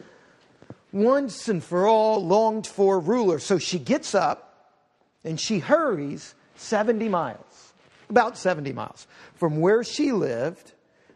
once 0.93 1.47
and 1.49 1.61
for 1.61 1.87
all 1.87 2.25
longed 2.25 2.65
for 2.65 2.99
ruler. 2.99 3.37
So 3.39 3.57
she 3.57 3.79
gets 3.79 4.15
up 4.15 4.51
and 5.23 5.39
she 5.39 5.59
hurries 5.59 6.35
70 6.55 7.09
miles, 7.09 7.73
about 8.09 8.37
70 8.37 8.71
miles, 8.73 9.07
from 9.35 9.59
where 9.59 9.83
she 9.83 10.11
lived 10.11 10.73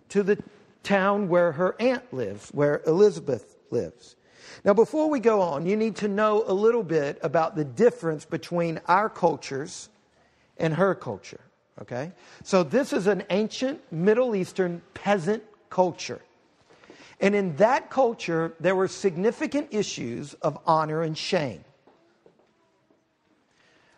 to 0.09 0.21
the 0.21 0.37
town 0.85 1.27
where 1.27 1.51
her 1.51 1.75
aunt 1.79 2.13
lives, 2.13 2.49
where 2.53 2.81
Elizabeth 2.87 3.57
lives. 3.71 4.15
Now, 4.63 4.73
before 4.73 5.09
we 5.09 5.19
go 5.19 5.41
on, 5.41 5.65
you 5.65 5.75
need 5.75 5.95
to 5.97 6.07
know 6.07 6.43
a 6.47 6.53
little 6.53 6.83
bit 6.83 7.19
about 7.21 7.55
the 7.55 7.65
difference 7.65 8.23
between 8.23 8.79
our 8.87 9.09
cultures 9.09 9.89
and 10.57 10.73
her 10.73 10.95
culture. 10.95 11.41
Okay? 11.81 12.11
So, 12.43 12.63
this 12.63 12.93
is 12.93 13.07
an 13.07 13.23
ancient 13.29 13.81
Middle 13.91 14.35
Eastern 14.35 14.81
peasant 14.93 15.43
culture. 15.69 16.21
And 17.19 17.35
in 17.35 17.55
that 17.57 17.89
culture, 17.89 18.53
there 18.59 18.75
were 18.75 18.87
significant 18.87 19.69
issues 19.71 20.33
of 20.35 20.57
honor 20.65 21.01
and 21.01 21.17
shame. 21.17 21.63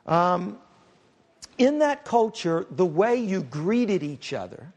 Um, 0.05 0.57
in 1.57 1.79
that 1.79 2.05
culture, 2.05 2.65
the 2.71 2.85
way 2.85 3.17
you 3.17 3.41
greeted 3.43 4.03
each 4.03 4.33
other 4.33 4.73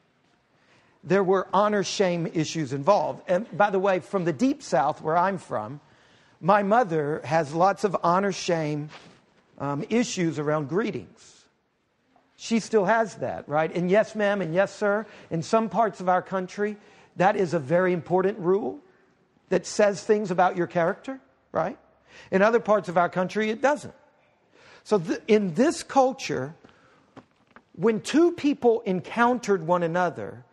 there 1.03 1.25
were 1.25 1.49
honor 1.53 1.83
shame 1.83 2.31
issues 2.35 2.73
involved. 2.73 3.23
And 3.29 3.47
by 3.57 3.71
the 3.71 3.79
way, 3.79 4.01
from 4.01 4.25
the 4.25 4.33
deep 4.33 4.63
south 4.63 5.01
where 5.01 5.17
I'm 5.17 5.39
from, 5.39 5.81
my 6.41 6.63
mother 6.63 7.21
has 7.25 7.55
lots 7.55 7.85
of 7.85 7.97
honor 8.03 8.33
shame 8.33 8.91
um, 9.59 9.85
issues 9.91 10.39
around 10.39 10.69
greetings. 10.69 11.45
She 12.37 12.61
still 12.61 12.87
has 12.87 13.17
that, 13.17 13.49
right? 13.49 13.75
And 13.75 13.91
yes, 13.91 14.15
ma'am, 14.15 14.41
and 14.41 14.55
yes, 14.55 14.75
sir. 14.75 15.07
In 15.31 15.43
some 15.43 15.69
parts 15.69 16.01
of 16.01 16.09
our 16.09 16.23
country, 16.23 16.79
that 17.17 17.37
is 17.37 17.53
a 17.53 17.59
very 17.59 17.93
important 17.93 18.39
rule 18.39 18.81
that 19.51 19.67
says 19.67 20.03
things 20.03 20.31
about 20.31 20.57
your 20.57 20.67
character, 20.67 21.21
right? 21.53 21.77
In 22.31 22.41
other 22.41 22.61
parts 22.61 22.89
of 22.89 22.97
our 22.97 23.11
country, 23.11 23.51
it 23.51 23.61
doesn't. 23.61 23.95
So, 24.85 24.99
th- 24.99 25.21
in 25.29 25.55
this 25.55 25.83
culture, 25.83 26.55
when 27.73 28.01
two 28.01 28.33
people 28.33 28.81
encountered 28.87 29.67
one 29.67 29.83
another, 29.83 30.45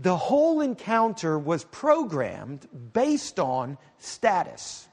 the 0.00 0.16
whole 0.16 0.62
encounter 0.62 1.38
was 1.38 1.64
programmed 1.64 2.66
based 2.92 3.38
on 3.38 3.76
status. 3.98 4.88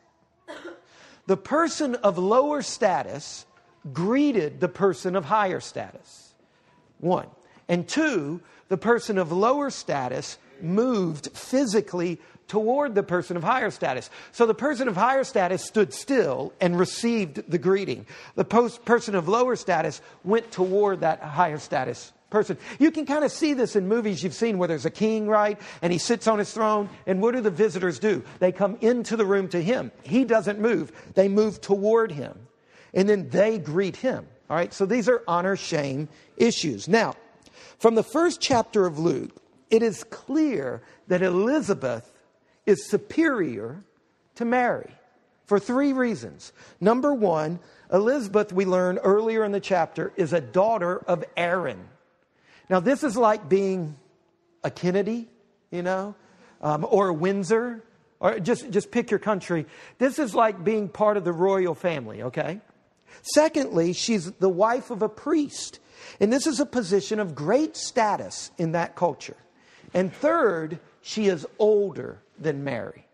The 1.28 1.38
person 1.38 1.96
of 1.96 2.18
lower 2.18 2.62
status 2.62 3.46
greeted 3.94 4.60
the 4.60 4.68
person 4.68 5.16
of 5.16 5.26
higher 5.26 5.62
status. 5.62 6.34
One. 7.00 7.28
And 7.70 7.88
two, 7.88 8.42
the 8.68 8.78
person 8.78 9.18
of 9.18 9.32
lower 9.32 9.70
status 9.70 10.38
moved 10.62 11.30
physically 11.34 12.20
toward 12.48 12.96
the 12.96 13.04
person 13.04 13.38
of 13.38 13.44
higher 13.44 13.72
status. 13.72 14.10
So 14.32 14.46
the 14.46 14.54
person 14.54 14.88
of 14.88 14.96
higher 14.96 15.24
status 15.24 15.64
stood 15.64 15.94
still 15.94 16.54
and 16.60 16.78
received 16.78 17.50
the 17.50 17.58
greeting. 17.58 18.06
The 18.36 18.46
person 18.46 19.16
of 19.16 19.28
lower 19.28 19.56
status 19.56 20.02
went 20.24 20.52
toward 20.52 21.02
that 21.02 21.22
higher 21.22 21.60
status 21.60 22.12
person. 22.30 22.58
You 22.80 22.92
can 22.92 23.06
kind 23.06 23.24
of 23.24 23.32
see 23.32 23.54
this 23.54 23.76
in 23.76 23.88
movies 23.88 24.22
you've 24.22 24.34
seen 24.34 24.58
where 24.58 24.68
there's 24.68 24.86
a 24.86 24.92
king, 24.92 25.28
right? 25.28 25.60
And 25.82 25.94
he 25.94 26.00
sits 26.00 26.28
on 26.28 26.40
his 26.40 26.52
throne. 26.52 26.90
And 27.06 27.22
what 27.22 27.34
do 27.34 27.42
the 27.42 27.52
visitors 27.52 28.00
do? 28.00 28.24
They 28.40 28.52
come 28.52 28.78
into 28.82 29.16
the 29.16 29.26
room 29.26 29.48
to 29.50 29.62
him. 29.62 29.92
He 30.04 30.26
doesn't 30.26 30.60
move, 30.60 30.92
they 31.16 31.28
move 31.28 31.62
toward 31.62 32.12
him. 32.12 32.38
And 32.94 33.08
then 33.08 33.30
they 33.30 33.58
greet 33.58 33.96
him. 33.96 34.28
All 34.50 34.58
right? 34.58 34.74
So 34.74 34.86
these 34.86 35.10
are 35.10 35.24
honor 35.28 35.56
shame 35.56 36.10
issues. 36.38 36.88
Now, 36.88 37.16
from 37.80 37.96
the 37.96 38.04
first 38.04 38.42
chapter 38.42 38.86
of 38.86 38.98
Luke, 38.98 39.32
it 39.70 39.84
is 39.84 40.04
clear 40.06 40.82
that 41.08 41.22
Elizabeth 41.22 42.12
is 42.66 42.90
superior 42.90 43.84
to 44.36 44.46
Mary 44.46 44.92
for 45.46 45.60
three 45.60 45.94
reasons. 45.94 46.54
Number 46.80 47.14
one, 47.14 47.60
Elizabeth, 47.92 48.52
we 48.52 48.66
learn 48.66 48.98
earlier 49.00 49.44
in 49.44 49.52
the 49.52 49.60
chapter, 49.60 50.12
is 50.16 50.34
a 50.34 50.42
daughter 50.42 50.98
of 51.08 51.24
Aaron. 51.36 51.88
Now, 52.70 52.80
this 52.80 53.04
is 53.04 53.16
like 53.16 53.48
being 53.48 53.96
a 54.64 54.72
Kennedy, 54.72 55.28
you 55.72 55.82
know, 55.82 56.16
um, 56.62 56.86
or 56.90 57.10
a 57.10 57.14
Windsor, 57.14 57.84
or 58.20 58.40
just, 58.40 58.70
just 58.72 58.92
pick 58.92 59.12
your 59.12 59.20
country. 59.20 59.66
This 59.98 60.20
is 60.20 60.36
like 60.36 60.64
being 60.64 60.90
part 60.90 61.18
of 61.18 61.24
the 61.24 61.32
royal 61.32 61.76
family, 61.76 62.24
okay? 62.24 62.62
Secondly, 63.22 63.94
she's 63.94 64.32
the 64.34 64.50
wife 64.50 64.92
of 64.92 65.02
a 65.02 65.10
priest. 65.10 65.80
And 66.20 66.32
this 66.32 66.48
is 66.48 66.60
a 66.60 66.66
position 66.66 67.20
of 67.20 67.36
great 67.36 67.76
status 67.76 68.52
in 68.58 68.74
that 68.74 68.96
culture. 68.96 69.38
And 69.94 70.14
third, 70.14 70.80
she 71.02 71.28
is 71.28 71.46
older 71.60 72.20
than 72.38 72.64
Mary. 72.64 73.06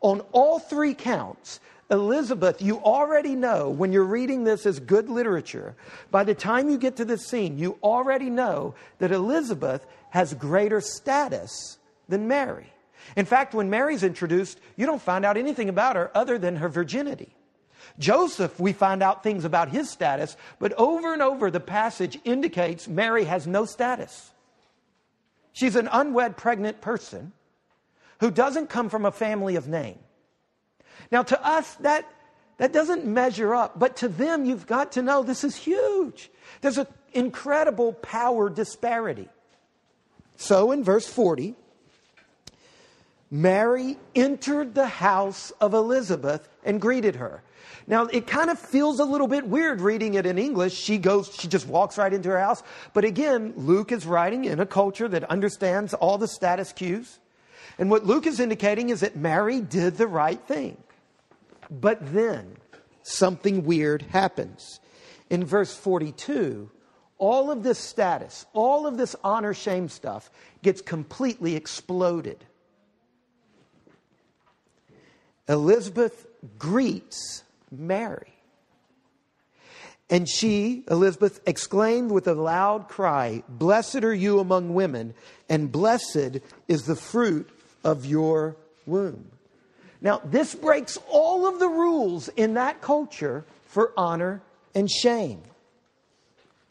On 0.00 0.20
all 0.32 0.58
three 0.58 0.94
counts, 0.94 1.60
Elizabeth, 1.90 2.62
you 2.62 2.78
already 2.78 3.34
know 3.34 3.68
when 3.68 3.92
you're 3.92 4.04
reading 4.04 4.44
this 4.44 4.64
as 4.66 4.80
good 4.80 5.08
literature, 5.08 5.74
by 6.10 6.24
the 6.24 6.34
time 6.34 6.70
you 6.70 6.78
get 6.78 6.96
to 6.96 7.04
this 7.04 7.26
scene, 7.26 7.58
you 7.58 7.78
already 7.82 8.30
know 8.30 8.74
that 8.98 9.12
Elizabeth 9.12 9.86
has 10.10 10.32
greater 10.34 10.80
status 10.80 11.78
than 12.08 12.26
Mary. 12.28 12.72
In 13.16 13.26
fact, 13.26 13.54
when 13.54 13.68
Mary's 13.68 14.02
introduced, 14.02 14.58
you 14.76 14.86
don't 14.86 15.02
find 15.02 15.24
out 15.24 15.36
anything 15.36 15.68
about 15.68 15.96
her 15.96 16.10
other 16.14 16.38
than 16.38 16.56
her 16.56 16.68
virginity. 16.68 17.34
Joseph, 17.98 18.58
we 18.58 18.72
find 18.72 19.02
out 19.02 19.22
things 19.22 19.44
about 19.44 19.68
his 19.68 19.90
status, 19.90 20.36
but 20.58 20.72
over 20.74 21.12
and 21.12 21.22
over 21.22 21.50
the 21.50 21.60
passage 21.60 22.18
indicates 22.24 22.88
Mary 22.88 23.24
has 23.24 23.46
no 23.46 23.66
status. 23.66 24.32
She's 25.52 25.76
an 25.76 25.88
unwed 25.92 26.36
pregnant 26.36 26.80
person 26.80 27.32
who 28.20 28.30
doesn't 28.30 28.68
come 28.68 28.88
from 28.88 29.04
a 29.04 29.12
family 29.12 29.56
of 29.56 29.68
name. 29.68 29.98
Now, 31.14 31.22
to 31.22 31.46
us, 31.46 31.74
that, 31.76 32.10
that 32.56 32.72
doesn't 32.72 33.06
measure 33.06 33.54
up, 33.54 33.78
but 33.78 33.98
to 33.98 34.08
them, 34.08 34.44
you've 34.44 34.66
got 34.66 34.90
to 34.92 35.02
know 35.02 35.22
this 35.22 35.44
is 35.44 35.54
huge. 35.54 36.28
There's 36.60 36.76
an 36.76 36.88
incredible 37.12 37.92
power 37.92 38.50
disparity. 38.50 39.28
So, 40.36 40.72
in 40.72 40.82
verse 40.82 41.06
40, 41.06 41.54
Mary 43.30 43.96
entered 44.16 44.74
the 44.74 44.88
house 44.88 45.52
of 45.60 45.72
Elizabeth 45.72 46.48
and 46.64 46.80
greeted 46.80 47.14
her. 47.14 47.44
Now, 47.86 48.06
it 48.06 48.26
kind 48.26 48.50
of 48.50 48.58
feels 48.58 48.98
a 48.98 49.04
little 49.04 49.28
bit 49.28 49.46
weird 49.46 49.80
reading 49.80 50.14
it 50.14 50.26
in 50.26 50.36
English. 50.36 50.74
She 50.74 50.98
goes, 50.98 51.32
she 51.32 51.46
just 51.46 51.68
walks 51.68 51.96
right 51.96 52.12
into 52.12 52.28
her 52.30 52.40
house. 52.40 52.64
But 52.92 53.04
again, 53.04 53.54
Luke 53.56 53.92
is 53.92 54.04
writing 54.04 54.46
in 54.46 54.58
a 54.58 54.66
culture 54.66 55.06
that 55.06 55.22
understands 55.30 55.94
all 55.94 56.18
the 56.18 56.26
status 56.26 56.72
cues. 56.72 57.20
And 57.78 57.88
what 57.88 58.04
Luke 58.04 58.26
is 58.26 58.40
indicating 58.40 58.88
is 58.90 58.98
that 58.98 59.14
Mary 59.14 59.60
did 59.60 59.96
the 59.96 60.08
right 60.08 60.40
thing. 60.48 60.76
But 61.70 62.12
then 62.14 62.56
something 63.02 63.64
weird 63.64 64.02
happens. 64.02 64.80
In 65.30 65.44
verse 65.44 65.74
42, 65.74 66.70
all 67.18 67.50
of 67.50 67.62
this 67.62 67.78
status, 67.78 68.46
all 68.52 68.86
of 68.86 68.96
this 68.96 69.16
honor 69.24 69.54
shame 69.54 69.88
stuff 69.88 70.30
gets 70.62 70.80
completely 70.80 71.56
exploded. 71.56 72.44
Elizabeth 75.48 76.26
greets 76.58 77.44
Mary. 77.70 78.34
And 80.10 80.28
she, 80.28 80.84
Elizabeth, 80.90 81.40
exclaimed 81.46 82.10
with 82.10 82.28
a 82.28 82.34
loud 82.34 82.88
cry, 82.88 83.42
Blessed 83.48 84.04
are 84.04 84.14
you 84.14 84.38
among 84.38 84.74
women, 84.74 85.14
and 85.48 85.72
blessed 85.72 86.40
is 86.68 86.84
the 86.84 86.96
fruit 86.96 87.48
of 87.82 88.04
your 88.04 88.56
womb. 88.86 89.30
Now, 90.04 90.20
this 90.22 90.54
breaks 90.54 90.98
all 91.08 91.46
of 91.46 91.58
the 91.58 91.68
rules 91.68 92.28
in 92.28 92.54
that 92.54 92.82
culture 92.82 93.46
for 93.64 93.94
honor 93.96 94.42
and 94.74 94.88
shame. 94.88 95.40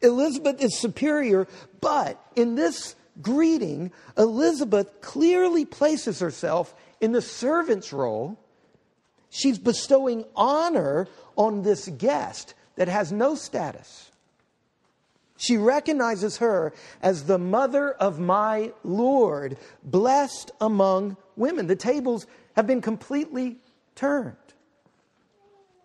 Elizabeth 0.02 0.62
is 0.64 0.80
superior, 0.80 1.48
but 1.82 2.24
in 2.36 2.54
this 2.54 2.96
greeting, 3.24 3.92
Elizabeth 4.20 5.02
clearly 5.02 5.66
places 5.66 6.20
herself 6.20 6.76
in 7.02 7.12
the 7.12 7.24
servant's 7.24 7.92
role. 7.92 8.38
She's 9.32 9.58
bestowing 9.58 10.26
honor 10.36 11.08
on 11.36 11.64
this 11.64 11.88
guest 11.88 12.54
that 12.76 12.88
has 12.88 13.12
no 13.12 13.34
status. 13.34 14.12
She 15.38 15.58
recognizes 15.58 16.38
her 16.38 16.72
as 17.02 17.24
the 17.24 17.40
mother 17.40 17.94
of 17.94 18.20
my 18.20 18.74
Lord, 18.84 19.58
blessed 19.84 20.52
among 20.62 21.18
women. 21.36 21.66
The 21.66 21.76
tables 21.76 22.28
have 22.56 22.68
been 22.68 22.82
completely 22.82 23.58
turned. 23.96 24.36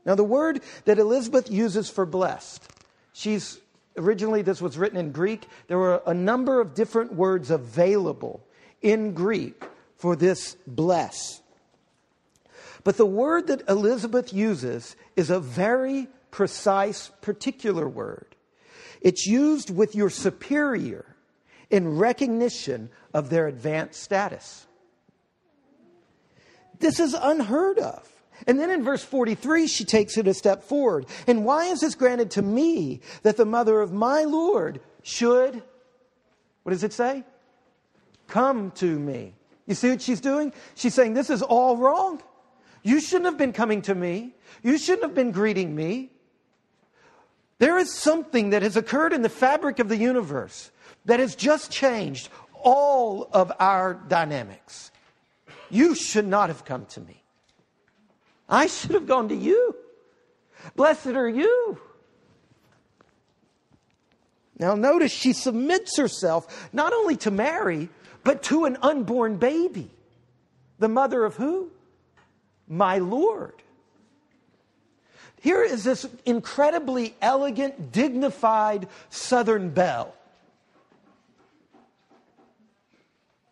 Now, 0.05 0.15
the 0.15 0.25
word 0.25 0.63
that 0.85 0.99
Elizabeth 0.99 1.51
uses 1.51 1.91
for 1.91 2.07
blessed, 2.07 2.63
she's 3.13 3.61
originally 3.97 4.43
this 4.43 4.63
was 4.63 4.79
written 4.79 4.99
in 4.99 5.13
Greek. 5.13 5.47
There 5.67 5.79
were 5.79 6.03
a 6.07 6.15
number 6.15 6.61
of 6.61 6.75
different 6.75 7.15
words 7.15 7.51
available 7.51 8.43
in 8.81 9.13
Greek 9.13 9.65
for 9.97 10.17
this 10.17 10.57
bless. 10.67 11.43
But 12.85 12.97
the 12.97 13.07
word 13.07 13.49
that 13.49 13.69
Elizabeth 13.69 14.33
uses 14.33 14.97
is 15.17 15.31
a 15.31 15.41
very 15.41 16.09
precise, 16.31 17.11
particular 17.21 17.89
word. 17.89 18.37
It's 19.01 19.27
used 19.27 19.69
with 19.69 19.95
your 19.95 20.11
superior 20.11 21.05
in 21.71 21.99
recognition 21.99 22.89
of 23.13 23.31
their 23.31 23.47
advanced 23.47 24.01
status. 24.03 24.68
This 26.79 27.01
is 27.01 27.15
unheard 27.15 27.79
of. 27.79 28.09
And 28.47 28.59
then 28.59 28.71
in 28.71 28.85
verse 28.85 29.03
43, 29.03 29.67
she 29.67 29.85
takes 29.85 30.17
it 30.17 30.29
a 30.29 30.35
step 30.35 30.63
forward. 30.63 31.07
And 31.27 31.45
why 31.45 31.67
is 31.67 31.81
this 31.81 31.95
granted 31.95 32.31
to 32.33 32.43
me 32.43 33.01
that 33.23 33.37
the 33.37 33.45
mother 33.45 33.81
of 33.81 33.93
my 33.93 34.23
Lord 34.23 34.81
should, 35.03 35.63
what 36.63 36.73
does 36.73 36.85
it 36.85 36.93
say? 36.93 37.25
Come 38.29 38.71
to 38.73 38.99
me. 38.99 39.35
You 39.67 39.75
see 39.75 39.91
what 39.91 40.03
she's 40.03 40.21
doing? 40.21 40.53
She's 40.75 40.95
saying, 40.95 41.15
This 41.15 41.31
is 41.31 41.43
all 41.43 41.77
wrong. 41.77 42.23
You 42.83 43.01
shouldn't 43.01 43.27
have 43.27 43.39
been 43.39 43.53
coming 43.53 43.83
to 43.83 43.95
me. 43.95 44.35
You 44.63 44.79
shouldn't 44.79 45.03
have 45.03 45.15
been 45.15 45.33
greeting 45.33 45.75
me. 45.75 46.11
There 47.59 47.77
is 47.77 47.93
something 47.93 48.51
that 48.51 48.63
has 48.63 48.77
occurred 48.77 49.13
in 49.13 49.23
the 49.23 49.29
fabric 49.29 49.79
of 49.79 49.89
the 49.89 49.97
universe 49.97 50.71
that 51.05 51.21
has 51.21 51.35
just 51.35 51.71
changed 51.71 52.29
all 52.55 53.29
of 53.33 53.53
our 53.59 53.95
dynamics. 53.95 54.91
You 55.71 55.95
should 55.95 56.27
not 56.27 56.49
have 56.49 56.65
come 56.65 56.87
to 56.87 57.01
me. 57.01 57.23
I 58.49 58.67
should 58.67 58.93
have 58.93 59.07
gone 59.07 59.29
to 59.29 59.35
you. 59.35 59.77
Blessed 60.75 61.09
are 61.09 61.29
you. 61.29 61.79
Now, 64.59 64.75
notice 64.75 65.13
she 65.13 65.33
submits 65.33 65.97
herself 65.97 66.69
not 66.73 66.93
only 66.93 67.17
to 67.19 67.31
Mary, 67.31 67.89
but 68.25 68.43
to 68.45 68.65
an 68.65 68.77
unborn 68.83 69.37
baby. 69.37 69.91
The 70.79 70.89
mother 70.89 71.25
of 71.25 71.37
who? 71.37 71.71
My 72.67 72.99
Lord. 72.99 73.55
Here 75.41 75.63
is 75.63 75.85
this 75.85 76.07
incredibly 76.25 77.15
elegant, 77.23 77.93
dignified 77.93 78.89
Southern 79.11 79.71
belle 79.71 80.15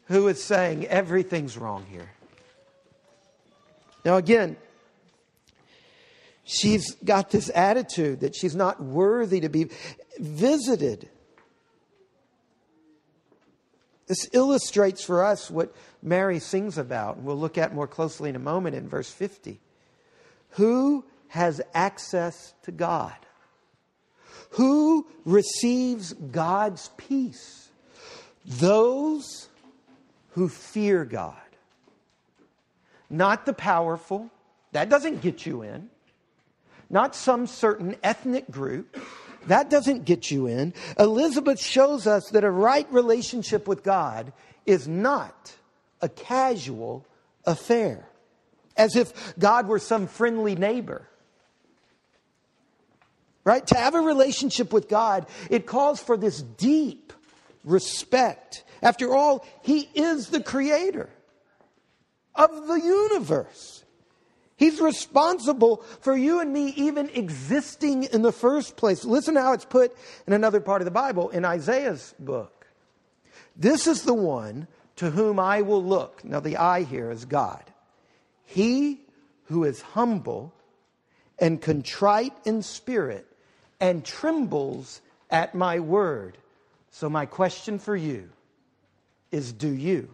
who 0.06 0.28
is 0.28 0.42
saying 0.42 0.86
everything's 0.86 1.56
wrong 1.56 1.84
here. 1.90 2.10
Now, 4.04 4.16
again, 4.16 4.56
she's 6.44 6.94
got 6.96 7.30
this 7.30 7.50
attitude 7.54 8.20
that 8.20 8.34
she's 8.34 8.54
not 8.54 8.80
worthy 8.82 9.40
to 9.40 9.48
be 9.48 9.70
visited. 10.18 11.08
This 14.06 14.28
illustrates 14.32 15.02
for 15.02 15.24
us 15.24 15.50
what 15.50 15.74
Mary 16.02 16.38
sings 16.38 16.78
about, 16.78 17.16
and 17.16 17.26
we'll 17.26 17.36
look 17.36 17.58
at 17.58 17.74
more 17.74 17.88
closely 17.88 18.30
in 18.30 18.36
a 18.36 18.40
moment 18.40 18.76
in 18.76 18.88
verse 18.88 19.10
50. 19.10 19.60
Who 20.50 21.04
has 21.28 21.60
access 21.74 22.54
to 22.62 22.70
God? 22.70 23.16
Who 24.50 25.06
receives 25.24 26.12
God's 26.12 26.90
peace? 26.96 27.68
Those 28.44 29.48
who 30.36 30.50
fear 30.50 31.06
God. 31.06 31.34
Not 33.08 33.46
the 33.46 33.54
powerful, 33.54 34.30
that 34.72 34.90
doesn't 34.90 35.22
get 35.22 35.46
you 35.46 35.62
in. 35.62 35.88
Not 36.90 37.16
some 37.16 37.46
certain 37.46 37.96
ethnic 38.02 38.50
group, 38.50 38.98
that 39.46 39.70
doesn't 39.70 40.04
get 40.04 40.30
you 40.30 40.46
in. 40.46 40.74
Elizabeth 40.98 41.58
shows 41.58 42.06
us 42.06 42.28
that 42.30 42.44
a 42.44 42.50
right 42.50 42.86
relationship 42.92 43.66
with 43.66 43.82
God 43.82 44.34
is 44.66 44.86
not 44.86 45.54
a 46.02 46.08
casual 46.10 47.06
affair, 47.46 48.06
as 48.76 48.94
if 48.94 49.38
God 49.38 49.66
were 49.66 49.78
some 49.78 50.06
friendly 50.06 50.54
neighbor. 50.54 51.08
Right? 53.42 53.66
To 53.68 53.76
have 53.78 53.94
a 53.94 54.00
relationship 54.00 54.70
with 54.70 54.86
God, 54.86 55.26
it 55.48 55.64
calls 55.64 56.02
for 56.02 56.18
this 56.18 56.42
deep 56.42 57.14
respect 57.66 58.64
after 58.82 59.14
all, 59.14 59.44
He 59.62 59.88
is 59.94 60.28
the 60.28 60.42
creator 60.42 61.10
of 62.34 62.66
the 62.66 62.80
universe. 62.80 63.84
He's 64.56 64.80
responsible 64.80 65.84
for 66.00 66.16
you 66.16 66.40
and 66.40 66.52
me 66.52 66.68
even 66.76 67.10
existing 67.10 68.04
in 68.04 68.22
the 68.22 68.32
first 68.32 68.76
place. 68.76 69.04
Listen 69.04 69.34
to 69.34 69.42
how 69.42 69.52
it's 69.52 69.66
put 69.66 69.94
in 70.26 70.32
another 70.32 70.60
part 70.60 70.80
of 70.80 70.86
the 70.86 70.90
Bible, 70.90 71.28
in 71.28 71.44
Isaiah's 71.44 72.14
book. 72.18 72.66
This 73.54 73.86
is 73.86 74.02
the 74.02 74.14
one 74.14 74.66
to 74.96 75.10
whom 75.10 75.38
I 75.38 75.62
will 75.62 75.84
look. 75.84 76.24
Now, 76.24 76.40
the 76.40 76.56
I 76.56 76.84
here 76.84 77.10
is 77.10 77.26
God. 77.26 77.62
He 78.44 79.02
who 79.44 79.64
is 79.64 79.82
humble 79.82 80.54
and 81.38 81.60
contrite 81.60 82.32
in 82.46 82.62
spirit 82.62 83.26
and 83.78 84.04
trembles 84.04 85.02
at 85.30 85.54
my 85.54 85.80
word. 85.80 86.38
So, 86.98 87.10
my 87.10 87.26
question 87.26 87.78
for 87.78 87.94
you 87.94 88.30
is 89.30 89.52
do 89.52 89.68
you? 89.68 90.08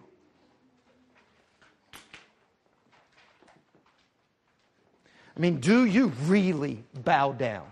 I 5.36 5.38
mean, 5.38 5.60
do 5.60 5.84
you 5.84 6.08
really 6.24 6.82
bow 6.92 7.30
down 7.30 7.68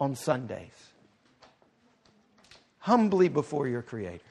on 0.00 0.16
Sundays? 0.16 0.70
Humbly 2.78 3.28
before 3.28 3.68
your 3.68 3.82
Creator. 3.82 4.24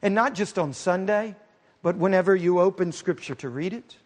And 0.00 0.14
not 0.14 0.36
just 0.36 0.60
on 0.60 0.74
Sunday, 0.74 1.34
but 1.82 1.96
whenever 1.96 2.36
you 2.36 2.60
open 2.60 2.92
Scripture 2.92 3.34
to 3.34 3.48
read 3.48 3.72
it. 3.72 3.96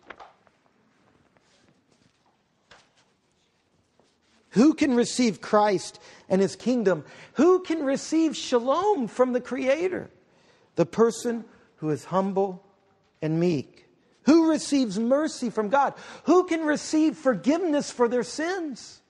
Who 4.56 4.72
can 4.72 4.96
receive 4.96 5.42
Christ 5.42 6.00
and 6.30 6.40
His 6.40 6.56
kingdom? 6.56 7.04
Who 7.34 7.60
can 7.60 7.84
receive 7.84 8.34
shalom 8.34 9.06
from 9.06 9.34
the 9.34 9.40
Creator? 9.40 10.10
The 10.76 10.86
person 10.86 11.44
who 11.76 11.90
is 11.90 12.06
humble 12.06 12.64
and 13.20 13.38
meek. 13.38 13.86
Who 14.22 14.50
receives 14.50 14.98
mercy 14.98 15.50
from 15.50 15.68
God? 15.68 15.92
Who 16.24 16.44
can 16.44 16.62
receive 16.62 17.18
forgiveness 17.18 17.90
for 17.90 18.08
their 18.08 18.22
sins? 18.22 19.02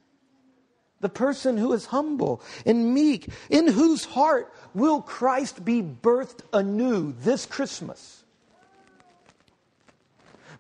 The 1.01 1.09
person 1.09 1.57
who 1.57 1.73
is 1.75 1.87
humble 1.87 2.43
and 2.65 2.93
meek, 2.93 3.29
in 3.49 3.69
whose 3.69 4.05
heart 4.05 4.53
will 4.75 5.01
Christ 5.01 5.65
be 5.65 5.81
birthed 5.81 6.41
anew 6.53 7.15
this 7.21 7.47
Christmas? 7.47 8.25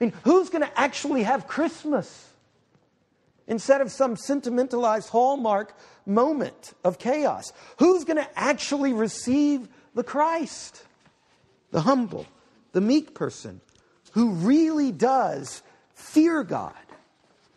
I 0.01 0.05
mean, 0.05 0.13
who's 0.23 0.49
going 0.49 0.63
to 0.63 0.79
actually 0.79 1.25
have 1.25 1.49
Christmas 1.49 2.29
instead 3.47 3.81
of 3.81 3.91
some 3.91 4.17
sentimentalized 4.17 5.09
hallmark 5.09 5.77
moment 6.05 6.75
of 6.85 6.99
chaos? 6.99 7.53
Who's 7.79 8.05
going 8.05 8.19
to 8.19 8.29
actually 8.39 8.93
receive 8.93 9.69
the 9.95 10.05
Christ? 10.05 10.83
the 11.71 11.83
humble, 11.83 12.27
the 12.73 12.81
meek 12.81 13.15
person 13.15 13.61
who 14.13 14.31
really 14.31 14.93
does 14.93 15.63
fear 15.95 16.43
God 16.43 16.73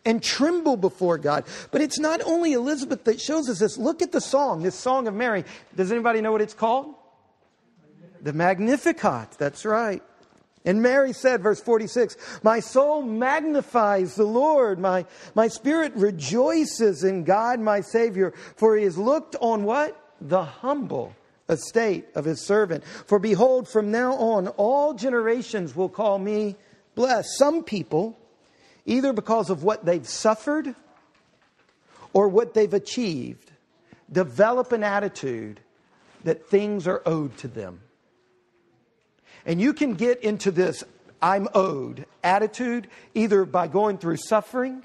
and 0.04 0.22
tremble 0.22 0.76
before 0.76 1.18
God. 1.18 1.44
But 1.70 1.80
it's 1.80 1.98
not 1.98 2.20
only 2.24 2.52
Elizabeth 2.52 3.04
that 3.04 3.18
shows 3.18 3.48
us 3.48 3.60
this. 3.60 3.78
Look 3.78 4.02
at 4.02 4.12
the 4.12 4.20
song, 4.20 4.62
this 4.62 4.74
song 4.74 5.08
of 5.08 5.14
Mary. 5.14 5.44
Does 5.74 5.92
anybody 5.92 6.20
know 6.20 6.32
what 6.32 6.40
it's 6.42 6.52
called? 6.52 6.94
The 8.20 8.34
Magnificat. 8.34 9.32
That's 9.38 9.64
right. 9.64 10.02
And 10.64 10.82
Mary 10.82 11.12
said, 11.14 11.42
verse 11.42 11.60
46, 11.60 12.16
My 12.42 12.60
soul 12.60 13.02
magnifies 13.02 14.14
the 14.14 14.24
Lord. 14.24 14.78
My, 14.78 15.06
my 15.34 15.48
spirit 15.48 15.94
rejoices 15.94 17.02
in 17.02 17.24
God, 17.24 17.60
my 17.60 17.80
Savior, 17.80 18.34
for 18.56 18.76
he 18.76 18.84
has 18.84 18.98
looked 18.98 19.36
on 19.40 19.64
what? 19.64 19.96
The 20.20 20.44
humble 20.44 21.14
estate 21.48 22.08
of 22.14 22.26
his 22.26 22.40
servant. 22.40 22.84
For 22.84 23.18
behold, 23.18 23.68
from 23.68 23.90
now 23.90 24.14
on, 24.14 24.48
all 24.48 24.92
generations 24.92 25.74
will 25.74 25.88
call 25.88 26.18
me 26.18 26.56
blessed. 26.94 27.38
Some 27.38 27.64
people, 27.64 28.18
either 28.84 29.14
because 29.14 29.48
of 29.48 29.62
what 29.62 29.86
they've 29.86 30.06
suffered 30.06 30.74
or 32.12 32.28
what 32.28 32.52
they've 32.52 32.74
achieved, 32.74 33.50
develop 34.12 34.72
an 34.72 34.84
attitude 34.84 35.60
that 36.24 36.46
things 36.48 36.86
are 36.86 37.02
owed 37.06 37.36
to 37.38 37.48
them. 37.48 37.80
And 39.50 39.60
you 39.60 39.72
can 39.72 39.94
get 39.94 40.22
into 40.22 40.52
this 40.52 40.84
I'm 41.20 41.48
owed 41.54 42.06
attitude 42.22 42.86
either 43.14 43.44
by 43.44 43.66
going 43.66 43.98
through 43.98 44.18
suffering 44.18 44.84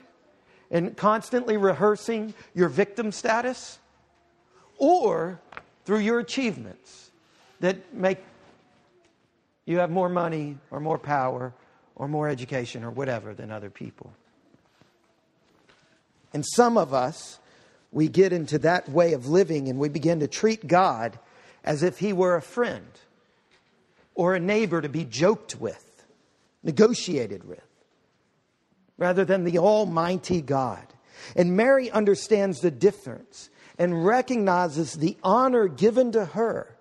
and 0.71 0.97
constantly 0.97 1.56
rehearsing 1.56 2.34
your 2.56 2.67
victim 2.67 3.12
status 3.12 3.78
or 4.80 5.39
through 5.86 5.99
your 5.99 6.17
achievements 6.17 7.12
that 7.60 7.93
make 7.93 8.17
you 9.65 9.78
have 9.78 9.91
more 9.91 10.10
money 10.10 10.58
or 10.71 10.80
more 10.80 10.97
power 10.97 11.54
or 11.95 12.08
more 12.08 12.28
education 12.28 12.84
or 12.84 12.89
whatever 12.89 13.36
than 13.36 13.51
other 13.51 13.69
people. 13.69 14.12
And 16.34 16.43
some 16.43 16.75
of 16.75 16.91
us, 16.91 17.38
we 17.91 18.08
get 18.08 18.34
into 18.34 18.58
that 18.58 18.89
way 18.89 19.13
of 19.13 19.28
living 19.28 19.67
and 19.67 19.78
we 19.78 19.89
begin 19.89 20.21
to 20.21 20.28
treat 20.28 20.65
God 20.65 21.19
as 21.63 21.84
if 21.84 21.99
He 21.99 22.13
were 22.13 22.36
a 22.36 22.41
friend 22.41 22.88
or 24.15 24.34
a 24.34 24.39
neighbor 24.39 24.82
to 24.82 24.89
be 24.89 25.06
joked 25.06 25.60
with, 25.60 26.06
negotiated 26.63 27.43
with, 27.43 27.67
rather 28.97 29.25
than 29.25 29.43
the 29.43 29.60
Almighty 29.60 30.41
God. 30.41 30.88
And 31.36 31.56
Mary 31.56 31.91
understands 31.91 32.62
the 32.62 32.71
difference 32.71 33.49
and 33.78 34.06
recognizes 34.06 34.93
the 34.93 35.17
honor 35.23 35.67
given 35.67 36.13
to 36.13 36.25
her 36.25 36.75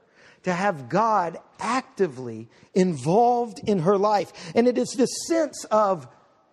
to 0.44 0.53
have 0.53 0.88
God 0.88 1.38
actively 1.59 2.49
involved 2.75 3.61
in 3.66 3.81
her 3.81 3.99
life. 3.99 4.33
And 4.55 4.68
it 4.68 4.79
is 4.79 4.92
this 4.92 5.11
sense 5.27 5.64
of, 5.70 6.07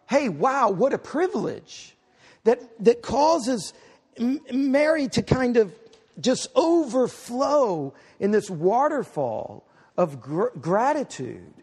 hey, 0.09 0.29
wow, 0.29 0.71
what 0.71 0.93
a 0.93 0.97
privilege 0.97 1.95
that, 2.43 2.61
that 2.83 3.01
causes 3.01 3.73
Mary 4.17 5.07
to 5.09 5.21
kind 5.21 5.57
of 5.57 5.73
just 6.19 6.47
overflow 6.55 7.93
in 8.19 8.31
this 8.31 8.49
waterfall 8.49 9.65
of 9.97 10.21
gr- 10.21 10.49
gratitude 10.59 11.53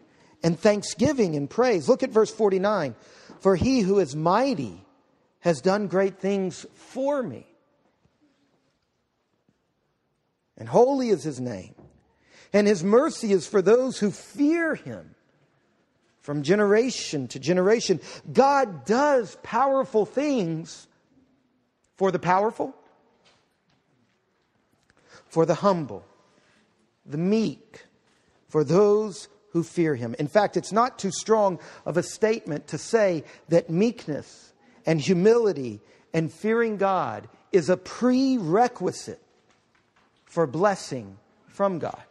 and 0.43 0.59
thanksgiving 0.59 1.35
and 1.35 1.49
praise. 1.49 1.89
Look 1.89 2.03
at 2.03 2.11
verse 2.11 2.31
49. 2.31 2.95
For 3.39 3.55
he 3.55 3.81
who 3.81 3.99
is 3.99 4.15
mighty 4.15 4.85
has 5.41 5.61
done 5.61 5.87
great 5.87 6.19
things 6.19 6.65
for 6.73 7.23
me. 7.23 7.45
And 10.57 10.67
holy 10.67 11.09
is 11.09 11.23
his 11.23 11.39
name. 11.39 11.75
And 12.51 12.67
his 12.67 12.83
mercy 12.83 13.31
is 13.31 13.47
for 13.47 13.61
those 13.61 13.99
who 13.99 14.11
fear 14.11 14.75
him 14.75 15.15
from 16.21 16.43
generation 16.43 17.27
to 17.29 17.39
generation. 17.39 17.99
God 18.31 18.85
does 18.85 19.37
powerful 19.41 20.05
things 20.05 20.87
for 21.95 22.11
the 22.11 22.19
powerful, 22.19 22.75
for 25.27 25.45
the 25.45 25.55
humble, 25.55 26.03
the 27.05 27.17
meek, 27.17 27.83
for 28.49 28.63
those 28.63 29.29
who 29.51 29.63
fear 29.63 29.95
him. 29.95 30.15
In 30.19 30.27
fact, 30.27 30.57
it's 30.57 30.71
not 30.71 30.99
too 30.99 31.11
strong 31.11 31.59
of 31.85 31.97
a 31.97 32.03
statement 32.03 32.67
to 32.67 32.77
say 32.77 33.23
that 33.47 33.69
meekness 33.69 34.53
and 34.85 34.99
humility 34.99 35.79
and 36.13 36.31
fearing 36.31 36.77
God 36.77 37.27
is 37.51 37.69
a 37.69 37.77
prerequisite 37.77 39.21
for 40.25 40.45
blessing 40.45 41.17
from 41.47 41.79
God. 41.79 42.03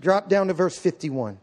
Drop 0.00 0.28
down 0.28 0.48
to 0.48 0.54
verse 0.54 0.78
51. 0.78 1.38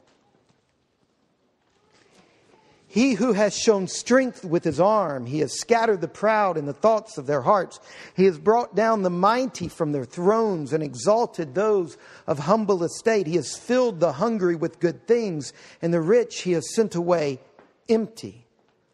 He 2.96 3.16
who 3.16 3.34
has 3.34 3.54
shown 3.54 3.90
strength 3.90 4.46
with 4.46 4.64
his 4.64 4.80
arm, 4.80 5.26
he 5.26 5.40
has 5.40 5.60
scattered 5.60 6.00
the 6.00 6.08
proud 6.08 6.56
in 6.56 6.66
the 6.66 6.72
thoughts 6.72 7.18
of 7.18 7.28
their 7.28 7.42
hearts. 7.42 7.82
He 8.16 8.24
has 8.24 8.40
brought 8.40 8.74
down 8.74 9.02
the 9.02 9.10
mighty 9.10 9.68
from 9.68 9.92
their 9.92 10.06
thrones 10.06 10.72
and 10.72 10.82
exalted 10.82 11.54
those 11.54 11.98
of 12.26 12.40
humble 12.40 12.86
estate. 12.86 13.28
He 13.28 13.36
has 13.36 13.58
filled 13.58 14.00
the 14.00 14.14
hungry 14.14 14.56
with 14.56 14.80
good 14.80 15.06
things, 15.08 15.52
and 15.82 15.94
the 15.94 16.00
rich 16.00 16.44
he 16.44 16.54
has 16.54 16.74
sent 16.74 16.96
away 16.96 17.42
empty. 17.90 18.46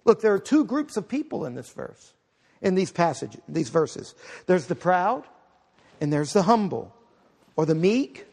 Look, 0.04 0.22
there 0.22 0.34
are 0.34 0.40
two 0.40 0.66
groups 0.66 0.98
of 0.98 1.08
people 1.08 1.46
in 1.46 1.54
this 1.54 1.70
verse, 1.70 2.14
in 2.60 2.74
these 2.74 2.92
passages, 2.92 3.42
these 3.48 3.70
verses. 3.70 4.16
There's 4.48 4.66
the 4.66 4.74
proud, 4.74 5.26
and 6.02 6.12
there's 6.12 6.34
the 6.34 6.42
humble, 6.42 6.92
or 7.56 7.68
the 7.68 7.76
meek, 7.76 8.26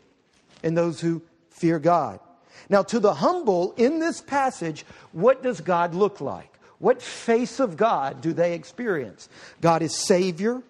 and 0.62 0.74
those 0.74 0.98
who 0.98 1.20
fear 1.50 1.78
God. 1.78 2.20
Now, 2.68 2.82
to 2.84 3.00
the 3.00 3.14
humble 3.14 3.72
in 3.76 3.98
this 3.98 4.20
passage, 4.20 4.84
what 5.12 5.42
does 5.42 5.60
God 5.60 5.94
look 5.94 6.20
like? 6.20 6.52
What 6.78 7.02
face 7.02 7.60
of 7.60 7.76
God 7.76 8.20
do 8.20 8.32
they 8.32 8.54
experience? 8.54 9.28
God 9.60 9.82
is 9.82 9.96
Savior. 9.96 10.62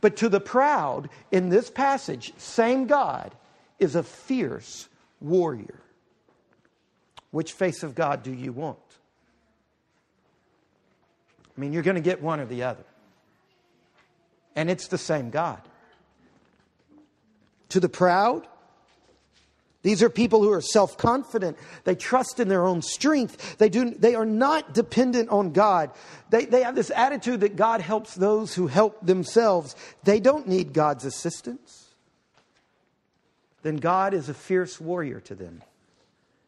But 0.00 0.16
to 0.16 0.28
the 0.28 0.40
proud 0.40 1.08
in 1.30 1.48
this 1.48 1.70
passage, 1.70 2.32
same 2.36 2.86
God 2.86 3.34
is 3.78 3.94
a 3.94 4.02
fierce 4.02 4.88
warrior. 5.20 5.80
Which 7.30 7.52
face 7.52 7.82
of 7.82 7.94
God 7.94 8.22
do 8.22 8.32
you 8.32 8.52
want? 8.52 8.78
I 11.56 11.60
mean, 11.60 11.72
you're 11.72 11.82
going 11.82 11.96
to 11.96 12.00
get 12.00 12.22
one 12.22 12.40
or 12.40 12.46
the 12.46 12.64
other. 12.64 12.84
And 14.56 14.70
it's 14.70 14.88
the 14.88 14.98
same 14.98 15.30
God. 15.30 15.60
To 17.70 17.80
the 17.80 17.88
proud, 17.88 18.46
these 19.84 20.02
are 20.02 20.08
people 20.08 20.42
who 20.42 20.50
are 20.50 20.62
self 20.62 20.96
confident. 20.96 21.58
They 21.84 21.94
trust 21.94 22.40
in 22.40 22.48
their 22.48 22.66
own 22.66 22.80
strength. 22.80 23.58
They, 23.58 23.68
do, 23.68 23.90
they 23.90 24.14
are 24.14 24.24
not 24.24 24.72
dependent 24.72 25.28
on 25.28 25.52
God. 25.52 25.90
They, 26.30 26.46
they 26.46 26.62
have 26.62 26.74
this 26.74 26.90
attitude 26.90 27.40
that 27.40 27.54
God 27.54 27.82
helps 27.82 28.14
those 28.14 28.54
who 28.54 28.66
help 28.66 29.04
themselves. 29.04 29.76
They 30.02 30.20
don't 30.20 30.48
need 30.48 30.72
God's 30.72 31.04
assistance. 31.04 31.90
Then 33.62 33.76
God 33.76 34.14
is 34.14 34.30
a 34.30 34.34
fierce 34.34 34.80
warrior 34.80 35.20
to 35.20 35.34
them. 35.34 35.62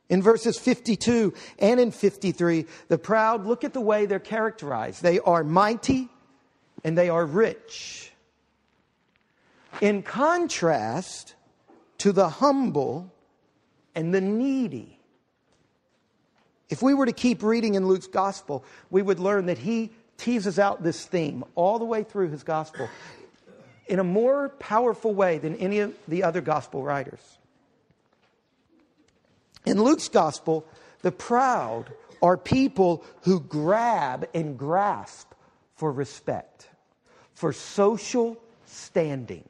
In 0.09 0.23
verses 0.23 0.59
52 0.59 1.35
and 1.59 1.79
in 1.79 1.91
53, 1.91 2.65
the 2.89 2.97
proud, 2.97 3.45
look 3.45 3.65
at 3.65 3.75
the 3.75 3.83
way 3.83 4.07
they're 4.07 4.19
characterized. 4.19 5.03
They 5.03 5.19
are 5.19 5.45
mighty 5.45 6.09
and 6.85 6.97
they 6.97 7.11
are 7.11 7.27
rich. 7.27 8.13
In 9.83 10.03
contrast 10.03 11.35
to 11.99 12.13
the 12.13 12.31
humble, 12.31 13.13
and 13.97 14.15
the 14.15 14.21
needy. 14.21 15.01
If 16.69 16.83
we 16.83 16.95
were 16.95 17.07
to 17.07 17.13
keep 17.13 17.43
reading 17.43 17.75
in 17.75 17.89
Luke's 17.89 18.07
gospel, 18.07 18.65
we 18.91 19.01
would 19.01 19.19
learn 19.19 19.47
that 19.47 19.59
he 19.59 19.91
teases 20.19 20.59
out 20.59 20.83
this 20.83 21.07
theme 21.07 21.43
all 21.55 21.79
the 21.79 21.85
way 21.85 22.05
through 22.05 22.29
his 22.29 22.43
gospel 22.43 22.89
in 23.89 23.99
a 23.99 24.05
more 24.05 24.51
powerful 24.51 25.15
way 25.15 25.39
than 25.39 25.57
any 25.57 25.79
of 25.81 25.95
the 26.07 26.23
other 26.23 26.41
gospel 26.41 26.83
writers. 26.83 27.39
In 29.65 29.83
Luke's 29.83 30.09
gospel, 30.09 30.67
the 31.03 31.13
proud 31.13 31.93
are 32.23 32.37
people 32.37 33.05
who 33.23 33.41
grab 33.41 34.29
and 34.35 34.59
grasp 34.59 35.33
for 35.75 35.93
respect, 35.93 36.69
for 37.35 37.53
social 37.53 38.37
standing 38.65 39.45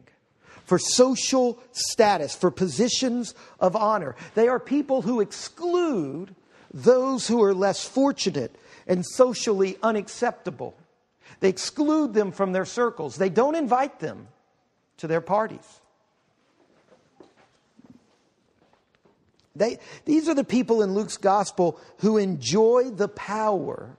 for 0.66 0.78
social 0.78 1.58
status, 1.72 2.34
for 2.34 2.50
positions 2.50 3.34
of 3.58 3.74
honor. 3.74 4.16
They 4.34 4.48
are 4.48 4.60
people 4.60 5.02
who 5.02 5.20
exclude 5.20 6.34
those 6.74 7.26
who 7.26 7.42
are 7.42 7.54
less 7.54 7.84
fortunate 7.84 8.54
and 8.86 9.06
socially 9.06 9.78
unacceptable. 9.82 10.76
They 11.40 11.48
exclude 11.48 12.14
them 12.14 12.32
from 12.32 12.52
their 12.52 12.64
circles, 12.64 13.16
they 13.16 13.30
don't 13.30 13.54
invite 13.54 14.00
them 14.00 14.28
to 14.98 15.06
their 15.06 15.20
parties. 15.20 15.80
They, 19.54 19.78
these 20.04 20.28
are 20.28 20.34
the 20.34 20.44
people 20.44 20.82
in 20.82 20.92
Luke's 20.92 21.16
gospel 21.16 21.80
who 21.98 22.18
enjoy 22.18 22.90
the 22.90 23.08
power 23.08 23.96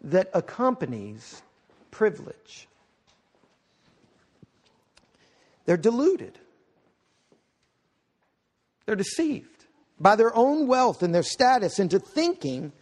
that 0.00 0.30
accompanies 0.34 1.42
privilege. 1.92 2.66
They're 5.66 5.76
deluded. 5.76 6.38
They're 8.86 8.96
deceived 8.96 9.66
by 9.98 10.16
their 10.16 10.34
own 10.34 10.66
wealth 10.66 11.02
and 11.02 11.14
their 11.14 11.22
status 11.22 11.78
into 11.78 11.98
thinking 11.98 12.72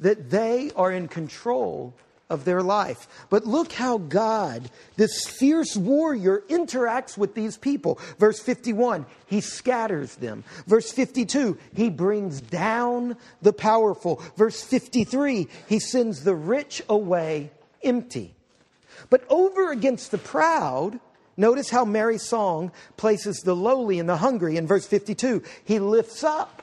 that 0.00 0.30
they 0.30 0.70
are 0.76 0.92
in 0.92 1.08
control 1.08 1.94
of 2.30 2.44
their 2.44 2.62
life. 2.62 3.06
But 3.30 3.46
look 3.46 3.72
how 3.72 3.98
God, 3.98 4.70
this 4.96 5.26
fierce 5.26 5.76
warrior, 5.76 6.42
interacts 6.48 7.16
with 7.16 7.34
these 7.34 7.56
people. 7.56 7.98
Verse 8.18 8.40
51, 8.40 9.06
he 9.26 9.40
scatters 9.40 10.16
them. 10.16 10.44
Verse 10.66 10.90
52, 10.90 11.58
he 11.74 11.90
brings 11.90 12.40
down 12.40 13.16
the 13.42 13.52
powerful. 13.52 14.22
Verse 14.36 14.62
53, 14.62 15.48
he 15.68 15.78
sends 15.78 16.24
the 16.24 16.34
rich 16.34 16.82
away 16.88 17.50
empty. 17.82 18.34
But 19.10 19.24
over 19.28 19.70
against 19.70 20.10
the 20.10 20.18
proud, 20.18 20.98
Notice 21.36 21.70
how 21.70 21.84
Mary's 21.84 22.22
song 22.22 22.72
places 22.96 23.38
the 23.38 23.56
lowly 23.56 23.98
and 23.98 24.08
the 24.08 24.16
hungry 24.16 24.56
in 24.56 24.66
verse 24.66 24.86
52. 24.86 25.42
He 25.64 25.78
lifts 25.78 26.22
up 26.22 26.62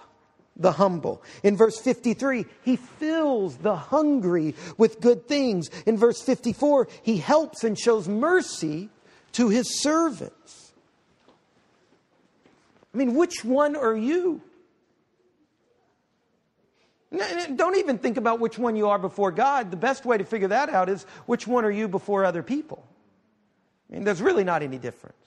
the 0.56 0.72
humble. 0.74 1.22
In 1.44 1.58
verse 1.58 1.80
53, 1.80 2.46
he 2.64 2.76
fills 2.76 3.58
the 3.58 3.76
hungry 3.76 4.56
with 4.78 5.02
good 5.02 5.28
things. 5.28 5.70
In 5.86 5.98
verse 5.98 6.22
54, 6.22 6.88
he 7.04 7.18
helps 7.18 7.64
and 7.64 7.78
shows 7.78 8.08
mercy 8.08 8.90
to 9.34 9.50
his 9.50 9.82
servants. 9.82 10.74
I 12.94 12.98
mean, 12.98 13.16
which 13.16 13.44
one 13.44 13.76
are 13.76 13.96
you? 13.96 14.42
Don't 17.56 17.78
even 17.78 17.98
think 17.98 18.18
about 18.18 18.40
which 18.40 18.58
one 18.58 18.76
you 18.76 18.88
are 18.88 19.00
before 19.00 19.32
God. 19.32 19.70
The 19.70 19.78
best 19.78 20.06
way 20.06 20.18
to 20.18 20.24
figure 20.24 20.48
that 20.50 20.70
out 20.70 20.88
is 20.88 21.04
which 21.26 21.46
one 21.46 21.66
are 21.66 21.72
you 21.72 21.88
before 21.88 22.24
other 22.24 22.44
people? 22.44 22.86
I 23.92 23.96
mean, 23.96 24.04
there's 24.04 24.22
really 24.22 24.44
not 24.44 24.64
any 24.64 24.78
difference. 24.78 25.18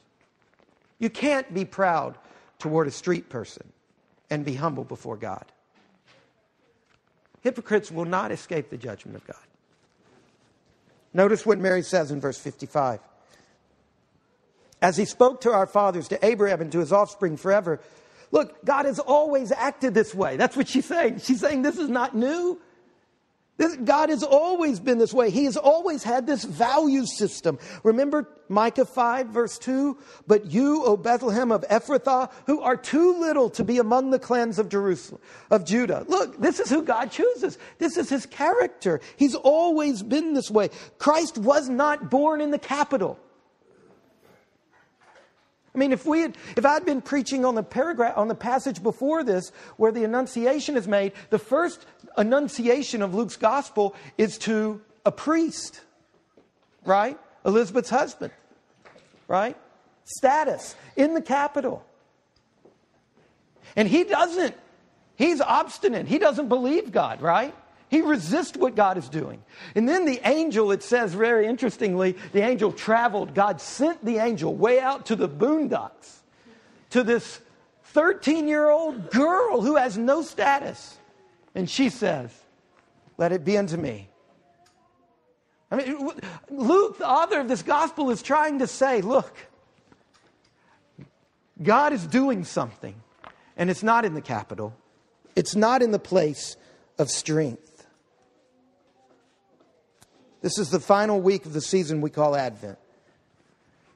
You 0.98 1.10
can't 1.10 1.52
be 1.52 1.64
proud 1.64 2.16
toward 2.58 2.86
a 2.86 2.90
street 2.90 3.28
person 3.28 3.70
and 4.30 4.44
be 4.44 4.54
humble 4.54 4.84
before 4.84 5.16
God. 5.16 5.44
Hypocrites 7.42 7.90
will 7.90 8.06
not 8.06 8.32
escape 8.32 8.70
the 8.70 8.78
judgment 8.78 9.16
of 9.16 9.26
God. 9.26 9.36
Notice 11.12 11.44
what 11.44 11.58
Mary 11.58 11.82
says 11.82 12.10
in 12.10 12.20
verse 12.20 12.38
55. 12.38 13.00
As 14.80 14.96
he 14.96 15.04
spoke 15.04 15.42
to 15.42 15.52
our 15.52 15.66
fathers, 15.66 16.08
to 16.08 16.24
Abraham, 16.24 16.60
and 16.60 16.72
to 16.72 16.78
his 16.80 16.92
offspring 16.92 17.36
forever, 17.36 17.80
Look, 18.34 18.64
God 18.64 18.84
has 18.86 18.98
always 18.98 19.52
acted 19.52 19.94
this 19.94 20.12
way. 20.12 20.36
That's 20.36 20.56
what 20.56 20.66
she's 20.66 20.86
saying. 20.86 21.20
She's 21.20 21.38
saying 21.38 21.62
this 21.62 21.78
is 21.78 21.88
not 21.88 22.16
new. 22.16 22.60
God 23.56 24.08
has 24.08 24.24
always 24.24 24.80
been 24.80 24.98
this 24.98 25.14
way. 25.14 25.30
He 25.30 25.44
has 25.44 25.56
always 25.56 26.02
had 26.02 26.26
this 26.26 26.42
value 26.42 27.06
system. 27.06 27.60
Remember 27.84 28.28
Micah 28.48 28.84
5, 28.84 29.28
verse 29.28 29.58
2? 29.58 29.96
But 30.26 30.50
you, 30.50 30.84
O 30.84 30.96
Bethlehem 30.96 31.52
of 31.52 31.62
Ephrathah, 31.68 32.32
who 32.46 32.60
are 32.62 32.76
too 32.76 33.20
little 33.20 33.48
to 33.50 33.62
be 33.62 33.78
among 33.78 34.10
the 34.10 34.18
clans 34.18 34.58
of 34.58 34.68
Jerusalem, 34.68 35.20
of 35.52 35.64
Judah. 35.64 36.04
Look, 36.08 36.40
this 36.40 36.58
is 36.58 36.68
who 36.68 36.82
God 36.82 37.12
chooses. 37.12 37.56
This 37.78 37.96
is 37.96 38.08
his 38.10 38.26
character. 38.26 39.00
He's 39.16 39.36
always 39.36 40.02
been 40.02 40.34
this 40.34 40.50
way. 40.50 40.70
Christ 40.98 41.38
was 41.38 41.68
not 41.68 42.10
born 42.10 42.40
in 42.40 42.50
the 42.50 42.58
capital. 42.58 43.20
I 45.74 45.78
mean, 45.78 45.92
if 45.92 46.06
we 46.06 46.20
had, 46.20 46.36
if 46.56 46.64
I'd 46.64 46.84
been 46.84 47.02
preaching 47.02 47.44
on 47.44 47.56
the 47.56 47.62
paragraph, 47.62 48.16
on 48.16 48.28
the 48.28 48.34
passage 48.36 48.80
before 48.80 49.24
this, 49.24 49.50
where 49.76 49.90
the 49.90 50.04
Annunciation 50.04 50.76
is 50.76 50.86
made, 50.86 51.12
the 51.30 51.38
first 51.38 51.84
Annunciation 52.16 53.02
of 53.02 53.14
Luke's 53.14 53.36
gospel 53.36 53.94
is 54.16 54.38
to 54.38 54.80
a 55.04 55.12
priest, 55.12 55.80
right? 56.84 57.18
Elizabeth's 57.44 57.90
husband, 57.90 58.32
right? 59.28 59.56
Status 60.04 60.76
in 60.96 61.14
the 61.14 61.22
capital. 61.22 61.84
And 63.76 63.88
he 63.88 64.04
doesn't, 64.04 64.54
he's 65.16 65.40
obstinate. 65.40 66.06
He 66.06 66.18
doesn't 66.18 66.48
believe 66.48 66.92
God, 66.92 67.20
right? 67.20 67.54
He 67.88 68.00
resists 68.00 68.56
what 68.56 68.74
God 68.74 68.98
is 68.98 69.08
doing. 69.08 69.42
And 69.74 69.88
then 69.88 70.04
the 70.04 70.20
angel, 70.24 70.72
it 70.72 70.82
says 70.82 71.14
very 71.14 71.46
interestingly, 71.46 72.16
the 72.32 72.40
angel 72.40 72.72
traveled. 72.72 73.34
God 73.34 73.60
sent 73.60 74.04
the 74.04 74.18
angel 74.18 74.54
way 74.54 74.80
out 74.80 75.06
to 75.06 75.16
the 75.16 75.28
boondocks 75.28 76.18
to 76.90 77.02
this 77.02 77.40
13 77.84 78.48
year 78.48 78.68
old 78.68 79.10
girl 79.10 79.60
who 79.60 79.76
has 79.76 79.96
no 79.96 80.22
status. 80.22 80.98
And 81.54 81.68
she 81.68 81.88
says, 81.88 82.30
Let 83.16 83.32
it 83.32 83.44
be 83.44 83.56
unto 83.56 83.76
me. 83.76 84.08
I 85.70 85.76
mean, 85.76 86.10
Luke, 86.50 86.98
the 86.98 87.08
author 87.08 87.40
of 87.40 87.48
this 87.48 87.62
gospel, 87.62 88.10
is 88.10 88.22
trying 88.22 88.58
to 88.58 88.66
say, 88.66 89.00
Look, 89.00 89.36
God 91.62 91.92
is 91.92 92.06
doing 92.06 92.44
something, 92.44 92.94
and 93.56 93.70
it's 93.70 93.82
not 93.82 94.04
in 94.04 94.14
the 94.14 94.20
capital, 94.20 94.74
it's 95.36 95.54
not 95.54 95.82
in 95.82 95.90
the 95.90 95.98
place 95.98 96.56
of 96.98 97.10
strength. 97.10 97.86
This 100.42 100.58
is 100.58 100.68
the 100.68 100.80
final 100.80 101.20
week 101.20 101.46
of 101.46 101.54
the 101.54 101.60
season 101.62 102.02
we 102.02 102.10
call 102.10 102.36
Advent. 102.36 102.78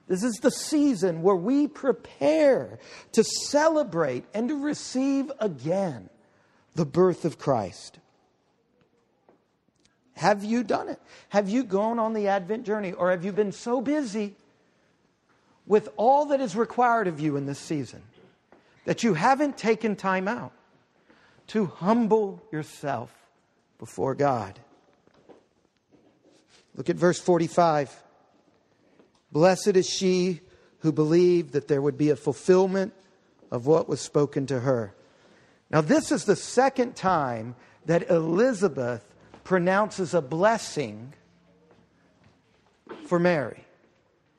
This 0.07 0.23
is 0.23 0.37
the 0.37 0.51
season 0.51 1.21
where 1.21 1.37
we 1.37 1.69
prepare 1.69 2.79
to 3.13 3.23
celebrate 3.23 4.25
and 4.33 4.49
to 4.49 4.55
receive 4.55 5.31
again 5.41 6.09
the 6.75 6.87
birth 6.87 7.25
of 7.25 7.39
Christ. 7.39 7.99
Have 10.15 10.43
you 10.43 10.65
done 10.65 10.89
it? 10.89 11.01
Have 11.29 11.49
you 11.49 11.63
gone 11.63 11.99
on 11.99 12.13
the 12.13 12.27
Advent 12.27 12.67
journey? 12.67 12.93
Or 12.93 13.11
have 13.11 13.25
you 13.25 13.31
been 13.31 13.53
so 13.53 13.81
busy 13.81 14.35
with 15.67 15.89
all 15.97 16.27
that 16.27 16.41
is 16.41 16.57
required 16.57 17.07
of 17.07 17.21
you 17.21 17.37
in 17.37 17.47
this 17.47 17.61
season 17.61 18.03
that 18.85 19.05
you 19.05 19.15
haven't 19.15 19.57
taken 19.57 19.95
time 19.95 20.27
out 20.27 20.53
to 21.49 21.67
humble 21.67 22.43
yourself 22.51 23.15
before 23.79 24.15
God? 24.15 24.59
Look 26.75 26.91
at 26.91 26.97
verse 26.97 27.21
45. 27.21 28.03
Blessed 29.31 29.77
is 29.77 29.89
she 29.89 30.41
who 30.81 30.93
believed 30.93 31.53
that 31.53 31.69
there 31.69 31.83
would 31.83 31.99
be 31.99 32.11
a 32.11 32.17
fulfillment 32.17 32.93
of 33.51 33.67
what 33.67 33.89
was 33.89 34.01
spoken 34.01 34.47
to 34.47 34.61
her. 34.61 34.95
Now, 35.71 35.81
this 35.81 36.11
is 36.13 36.25
the 36.25 36.37
second 36.37 36.97
time 36.97 37.55
that 37.87 38.11
Elizabeth 38.11 39.15
pronounces 39.45 40.15
a 40.15 40.23
blessing 40.23 41.13
for 43.07 43.19
Mary. 43.19 43.65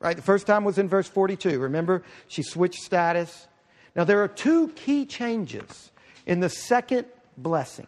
Right? 0.00 0.16
The 0.16 0.22
first 0.22 0.46
time 0.46 0.64
was 0.64 0.78
in 0.78 0.88
verse 0.88 1.08
42. 1.08 1.58
Remember, 1.58 2.02
she 2.26 2.42
switched 2.42 2.82
status. 2.82 3.46
Now, 3.94 4.04
there 4.04 4.22
are 4.22 4.28
two 4.28 4.68
key 4.68 5.04
changes 5.04 5.90
in 6.26 6.40
the 6.40 6.48
second 6.48 7.06
blessing. 7.36 7.86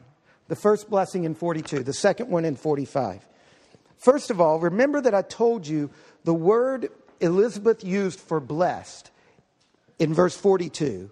The 0.49 0.57
first 0.57 0.91
blessing 0.91 1.25
in 1.25 1.35
42, 1.35 1.83
the 1.83 1.93
second 1.93 2.29
one 2.29 2.45
in 2.45 2.57
45. 2.57 3.27
First 3.97 4.31
of 4.31 4.41
all, 4.41 4.59
remember 4.59 5.01
that 5.01 5.15
I 5.15 5.23
told 5.23 5.67
you 5.67 5.91
the 6.25 6.35
word 6.35 6.91
Elizabeth 7.21 7.85
used 7.85 8.21
for 8.21 8.41
blessed 8.41 9.11
in 9.99 10.13
verse 10.13 10.37
42, 10.37 11.11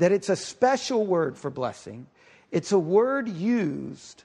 that 0.00 0.12
it's 0.12 0.28
a 0.28 0.36
special 0.36 1.06
word 1.06 1.36
for 1.36 1.50
blessing. 1.50 2.06
It's 2.50 2.72
a 2.72 2.78
word 2.78 3.28
used 3.28 4.24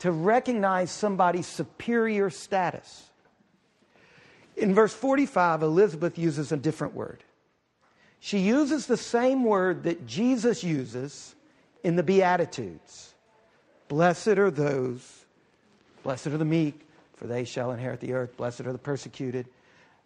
to 0.00 0.10
recognize 0.10 0.90
somebody's 0.90 1.46
superior 1.46 2.28
status. 2.28 3.04
In 4.56 4.74
verse 4.74 4.92
45, 4.92 5.62
Elizabeth 5.62 6.18
uses 6.18 6.52
a 6.52 6.56
different 6.56 6.94
word. 6.94 7.22
She 8.20 8.38
uses 8.38 8.86
the 8.86 8.96
same 8.96 9.44
word 9.44 9.84
that 9.84 10.06
Jesus 10.06 10.64
uses 10.64 11.34
in 11.82 11.96
the 11.96 12.02
Beatitudes 12.02 13.14
Blessed 13.88 14.26
are 14.38 14.50
those, 14.50 15.24
blessed 16.02 16.26
are 16.26 16.38
the 16.38 16.44
meek, 16.44 16.80
for 17.14 17.28
they 17.28 17.44
shall 17.44 17.70
inherit 17.70 18.00
the 18.00 18.14
earth. 18.14 18.36
Blessed 18.36 18.62
are 18.62 18.72
the 18.72 18.78
persecuted. 18.78 19.46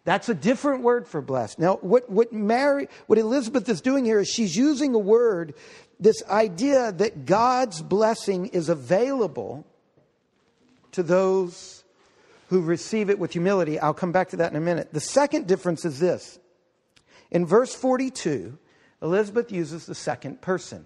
That's 0.03 0.29
a 0.29 0.33
different 0.33 0.81
word 0.83 1.07
for 1.07 1.21
blessed. 1.21 1.59
Now, 1.59 1.75
what, 1.81 2.09
what 2.09 2.33
Mary, 2.33 2.87
what 3.05 3.19
Elizabeth 3.19 3.69
is 3.69 3.81
doing 3.81 4.03
here 4.03 4.19
is 4.19 4.27
she's 4.27 4.55
using 4.55 4.95
a 4.95 4.99
word, 4.99 5.53
this 5.99 6.23
idea 6.27 6.91
that 6.93 7.25
God's 7.25 7.81
blessing 7.81 8.47
is 8.47 8.69
available 8.69 9.65
to 10.93 11.03
those 11.03 11.83
who 12.49 12.61
receive 12.61 13.09
it 13.09 13.19
with 13.19 13.31
humility. 13.31 13.79
I'll 13.79 13.93
come 13.93 14.11
back 14.11 14.29
to 14.29 14.37
that 14.37 14.51
in 14.51 14.57
a 14.57 14.61
minute. 14.61 14.91
The 14.91 14.99
second 14.99 15.47
difference 15.47 15.85
is 15.85 15.99
this. 15.99 16.39
In 17.29 17.45
verse 17.45 17.73
42, 17.73 18.57
Elizabeth 19.01 19.51
uses 19.51 19.85
the 19.85 19.95
second 19.95 20.41
person. 20.41 20.85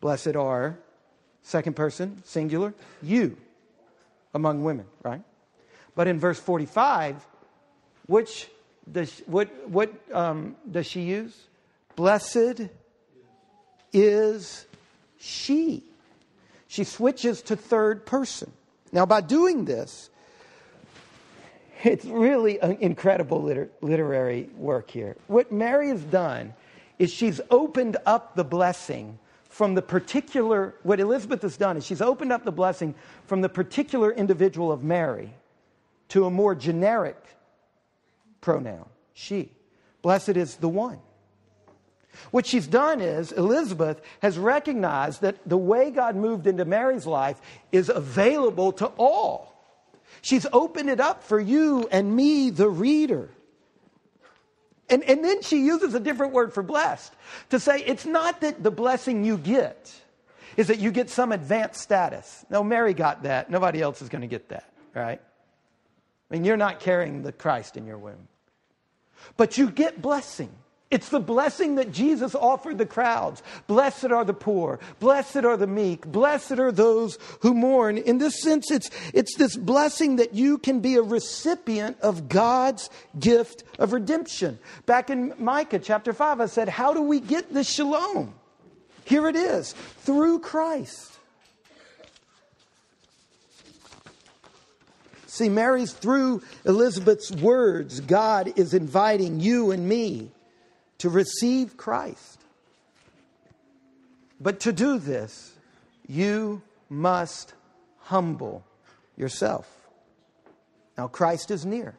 Blessed 0.00 0.36
are, 0.36 0.78
second 1.42 1.74
person, 1.74 2.22
singular, 2.24 2.74
you 3.02 3.36
among 4.34 4.64
women, 4.64 4.86
right? 5.02 5.22
But 5.94 6.08
in 6.08 6.20
verse 6.20 6.38
45, 6.38 7.24
which 8.06 8.48
does, 8.90 9.22
what, 9.26 9.48
what 9.68 9.92
um, 10.12 10.56
does 10.70 10.86
she 10.86 11.02
use? 11.02 11.34
Blessed 11.96 12.68
is 13.92 14.66
she. 15.18 15.84
She 16.68 16.84
switches 16.84 17.42
to 17.42 17.56
third 17.56 18.04
person. 18.04 18.52
Now, 18.92 19.06
by 19.06 19.20
doing 19.20 19.64
this, 19.64 20.10
it's 21.82 22.04
really 22.04 22.58
an 22.60 22.78
incredible 22.80 23.42
liter- 23.42 23.70
literary 23.80 24.48
work 24.56 24.90
here. 24.90 25.16
What 25.26 25.52
Mary 25.52 25.88
has 25.88 26.02
done 26.02 26.54
is 26.98 27.10
she's 27.10 27.40
opened 27.50 27.96
up 28.06 28.34
the 28.34 28.44
blessing 28.44 29.18
from 29.54 29.74
the 29.74 29.82
particular, 29.82 30.74
what 30.82 30.98
Elizabeth 30.98 31.42
has 31.42 31.56
done 31.56 31.76
is 31.76 31.86
she's 31.86 32.02
opened 32.02 32.32
up 32.32 32.44
the 32.44 32.50
blessing 32.50 32.92
from 33.26 33.40
the 33.40 33.48
particular 33.48 34.10
individual 34.10 34.72
of 34.72 34.82
Mary 34.82 35.32
to 36.08 36.26
a 36.26 36.30
more 36.30 36.56
generic 36.56 37.16
pronoun, 38.44 38.84
she. 39.14 39.50
Blessed 40.02 40.36
is 40.36 40.56
the 40.56 40.68
one. 40.68 40.98
What 42.30 42.46
she's 42.46 42.66
done 42.66 43.00
is, 43.00 43.32
Elizabeth 43.32 44.00
has 44.20 44.38
recognized 44.38 45.22
that 45.22 45.36
the 45.48 45.56
way 45.56 45.90
God 45.90 46.14
moved 46.14 46.46
into 46.46 46.64
Mary's 46.64 47.06
life 47.06 47.40
is 47.72 47.88
available 47.88 48.72
to 48.72 48.86
all. 48.98 49.52
She's 50.20 50.46
opened 50.52 50.90
it 50.90 51.00
up 51.00 51.24
for 51.24 51.40
you 51.40 51.88
and 51.90 52.14
me, 52.14 52.50
the 52.50 52.68
reader. 52.68 53.30
And, 54.90 55.02
and 55.04 55.24
then 55.24 55.42
she 55.42 55.64
uses 55.64 55.94
a 55.94 56.00
different 56.00 56.34
word 56.34 56.52
for 56.52 56.62
blessed 56.62 57.12
to 57.48 57.58
say 57.58 57.82
it's 57.82 58.04
not 58.04 58.42
that 58.42 58.62
the 58.62 58.70
blessing 58.70 59.24
you 59.24 59.38
get, 59.38 59.92
is 60.58 60.68
that 60.68 60.78
you 60.78 60.92
get 60.92 61.08
some 61.08 61.32
advanced 61.32 61.80
status. 61.80 62.44
No, 62.50 62.62
Mary 62.62 62.92
got 62.94 63.22
that. 63.22 63.50
Nobody 63.50 63.80
else 63.80 64.02
is 64.02 64.10
going 64.10 64.22
to 64.22 64.28
get 64.28 64.50
that, 64.50 64.70
right? 64.94 65.20
I 66.30 66.34
mean, 66.34 66.44
you're 66.44 66.58
not 66.58 66.80
carrying 66.80 67.22
the 67.22 67.32
Christ 67.32 67.76
in 67.76 67.86
your 67.86 67.98
womb. 67.98 68.28
But 69.36 69.58
you 69.58 69.70
get 69.70 70.02
blessing. 70.02 70.50
It's 70.90 71.08
the 71.08 71.18
blessing 71.18 71.74
that 71.74 71.90
Jesus 71.90 72.36
offered 72.36 72.78
the 72.78 72.86
crowds. 72.86 73.42
Blessed 73.66 74.12
are 74.12 74.24
the 74.24 74.32
poor. 74.32 74.78
Blessed 75.00 75.38
are 75.44 75.56
the 75.56 75.66
meek. 75.66 76.06
Blessed 76.06 76.60
are 76.60 76.70
those 76.70 77.18
who 77.40 77.52
mourn. 77.52 77.98
In 77.98 78.18
this 78.18 78.40
sense, 78.40 78.70
it's, 78.70 78.90
it's 79.12 79.34
this 79.36 79.56
blessing 79.56 80.16
that 80.16 80.34
you 80.34 80.56
can 80.56 80.78
be 80.78 80.94
a 80.94 81.02
recipient 81.02 81.98
of 82.00 82.28
God's 82.28 82.90
gift 83.18 83.64
of 83.80 83.92
redemption. 83.92 84.58
Back 84.86 85.10
in 85.10 85.34
Micah 85.36 85.80
chapter 85.80 86.12
5, 86.12 86.40
I 86.40 86.46
said, 86.46 86.68
How 86.68 86.94
do 86.94 87.02
we 87.02 87.18
get 87.18 87.52
this 87.52 87.68
shalom? 87.68 88.32
Here 89.04 89.28
it 89.28 89.34
is 89.34 89.72
through 89.72 90.38
Christ. 90.40 91.13
See, 95.34 95.48
Mary's 95.48 95.92
through 95.92 96.42
Elizabeth's 96.64 97.32
words, 97.32 97.98
God 97.98 98.52
is 98.54 98.72
inviting 98.72 99.40
you 99.40 99.72
and 99.72 99.88
me 99.88 100.30
to 100.98 101.08
receive 101.08 101.76
Christ. 101.76 102.40
But 104.40 104.60
to 104.60 104.72
do 104.72 104.96
this, 104.96 105.54
you 106.06 106.62
must 106.88 107.52
humble 108.02 108.62
yourself. 109.16 109.68
Now, 110.96 111.08
Christ 111.08 111.50
is 111.50 111.66
near. 111.66 111.96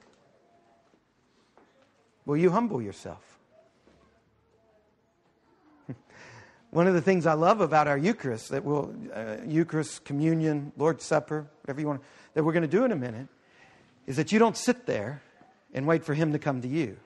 Will 2.25 2.38
you 2.38 2.51
humble 2.51 2.81
yourself? 2.81 3.38
One 6.71 6.88
of 6.88 6.93
the 6.93 7.01
things 7.01 7.25
I 7.25 7.33
love 7.33 7.59
about 7.59 7.89
our 7.89 7.97
Eucharist, 7.97 8.47
that 8.51 8.63
we'll, 8.63 8.95
uh, 9.13 9.36
Eucharist, 9.45 10.05
communion, 10.05 10.71
Lord's 10.77 11.03
Supper, 11.03 11.47
whatever 11.63 11.81
you 11.81 11.88
want, 11.88 12.01
that 12.36 12.43
we're 12.43 12.53
going 12.53 12.61
to 12.61 12.67
do 12.67 12.86
in 12.86 12.91
a 12.91 12.95
minute, 12.95 13.27
is 14.05 14.17
that 14.17 14.31
you 14.31 14.38
don't 14.38 14.55
sit 14.55 14.86
there 14.86 15.23
and 15.73 15.88
wait 15.88 16.05
for 16.05 16.13
Him 16.13 16.33
to 16.33 16.39
come 16.39 16.61
to 16.61 16.67
you. 16.67 16.97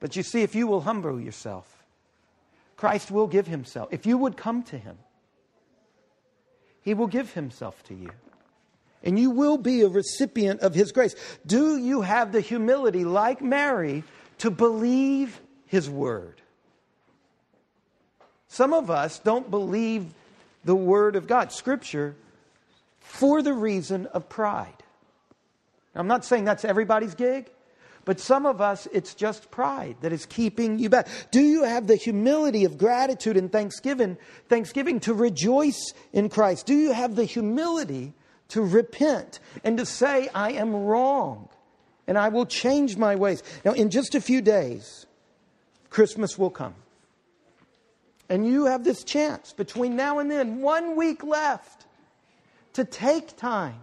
But 0.00 0.16
you 0.16 0.22
see, 0.22 0.42
if 0.42 0.54
you 0.54 0.66
will 0.66 0.80
humble 0.80 1.20
yourself, 1.20 1.78
Christ 2.76 3.10
will 3.10 3.26
give 3.26 3.46
himself. 3.46 3.88
If 3.90 4.06
you 4.06 4.16
would 4.16 4.36
come 4.36 4.62
to 4.64 4.78
him, 4.78 4.96
he 6.80 6.94
will 6.94 7.08
give 7.08 7.32
himself 7.34 7.82
to 7.84 7.94
you. 7.94 8.10
And 9.02 9.18
you 9.18 9.30
will 9.30 9.58
be 9.58 9.82
a 9.82 9.88
recipient 9.88 10.60
of 10.60 10.74
his 10.74 10.92
grace. 10.92 11.14
Do 11.44 11.76
you 11.76 12.02
have 12.02 12.32
the 12.32 12.40
humility, 12.40 13.04
like 13.04 13.42
Mary, 13.42 14.04
to 14.38 14.50
believe 14.50 15.40
his 15.66 15.90
word? 15.90 16.40
Some 18.46 18.72
of 18.72 18.90
us 18.90 19.18
don't 19.18 19.50
believe 19.50 20.06
the 20.64 20.74
word 20.74 21.16
of 21.16 21.26
God, 21.26 21.52
Scripture, 21.52 22.14
for 23.08 23.42
the 23.42 23.54
reason 23.54 24.06
of 24.06 24.28
pride. 24.28 24.84
I'm 25.94 26.06
not 26.06 26.24
saying 26.24 26.44
that's 26.44 26.64
everybody's 26.64 27.14
gig. 27.14 27.50
But 28.04 28.20
some 28.20 28.46
of 28.46 28.62
us, 28.62 28.86
it's 28.92 29.12
just 29.12 29.50
pride 29.50 29.96
that 30.00 30.14
is 30.14 30.24
keeping 30.24 30.78
you 30.78 30.88
back. 30.88 31.08
Do 31.30 31.40
you 31.40 31.64
have 31.64 31.86
the 31.86 31.96
humility 31.96 32.64
of 32.64 32.78
gratitude 32.78 33.36
and 33.36 33.52
thanksgiving, 33.52 34.16
thanksgiving 34.48 35.00
to 35.00 35.12
rejoice 35.12 35.92
in 36.12 36.30
Christ? 36.30 36.64
Do 36.64 36.74
you 36.74 36.92
have 36.92 37.16
the 37.16 37.24
humility 37.24 38.14
to 38.48 38.62
repent 38.62 39.40
and 39.62 39.76
to 39.76 39.84
say, 39.84 40.30
I 40.34 40.52
am 40.52 40.74
wrong 40.74 41.50
and 42.06 42.16
I 42.16 42.28
will 42.30 42.46
change 42.46 42.96
my 42.96 43.14
ways? 43.14 43.42
Now, 43.62 43.72
in 43.72 43.90
just 43.90 44.14
a 44.14 44.22
few 44.22 44.40
days, 44.40 45.04
Christmas 45.90 46.38
will 46.38 46.50
come. 46.50 46.76
And 48.30 48.46
you 48.46 48.66
have 48.66 48.84
this 48.84 49.04
chance 49.04 49.52
between 49.52 49.96
now 49.96 50.18
and 50.18 50.30
then, 50.30 50.62
one 50.62 50.96
week 50.96 51.22
left, 51.24 51.84
to 52.78 52.84
take 52.84 53.36
time 53.36 53.80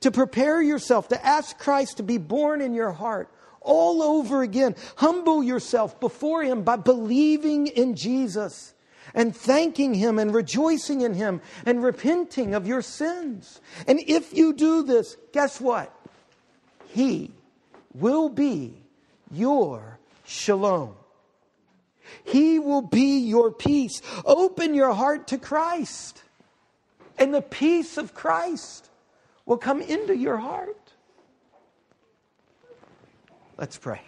to 0.00 0.10
prepare 0.10 0.60
yourself, 0.60 1.08
to 1.08 1.26
ask 1.26 1.58
Christ 1.58 1.96
to 1.96 2.02
be 2.02 2.18
born 2.18 2.60
in 2.60 2.74
your 2.74 2.92
heart 2.92 3.30
all 3.60 4.02
over 4.02 4.42
again. 4.42 4.74
Humble 4.96 5.42
yourself 5.42 5.98
before 6.00 6.42
Him 6.42 6.62
by 6.62 6.76
believing 6.76 7.68
in 7.68 7.94
Jesus 7.94 8.74
and 9.14 9.34
thanking 9.34 9.94
Him 9.94 10.18
and 10.18 10.34
rejoicing 10.34 11.00
in 11.02 11.14
Him 11.14 11.40
and 11.64 11.82
repenting 11.82 12.54
of 12.54 12.66
your 12.66 12.82
sins. 12.82 13.60
And 13.86 14.00
if 14.06 14.36
you 14.36 14.52
do 14.52 14.82
this, 14.82 15.16
guess 15.32 15.60
what? 15.60 15.94
He 16.88 17.30
will 17.94 18.28
be 18.28 18.82
your 19.30 20.00
shalom. 20.26 20.96
He 22.24 22.58
will 22.58 22.82
be 22.82 23.20
your 23.20 23.52
peace. 23.52 24.02
Open 24.26 24.74
your 24.74 24.92
heart 24.92 25.28
to 25.28 25.38
Christ 25.38 26.24
and 27.18 27.32
the 27.32 27.42
peace 27.42 27.96
of 27.96 28.14
Christ 28.14 28.90
will 29.46 29.58
come 29.58 29.80
into 29.80 30.16
your 30.16 30.36
heart. 30.36 30.92
Let's 33.56 33.78
pray. 33.78 34.00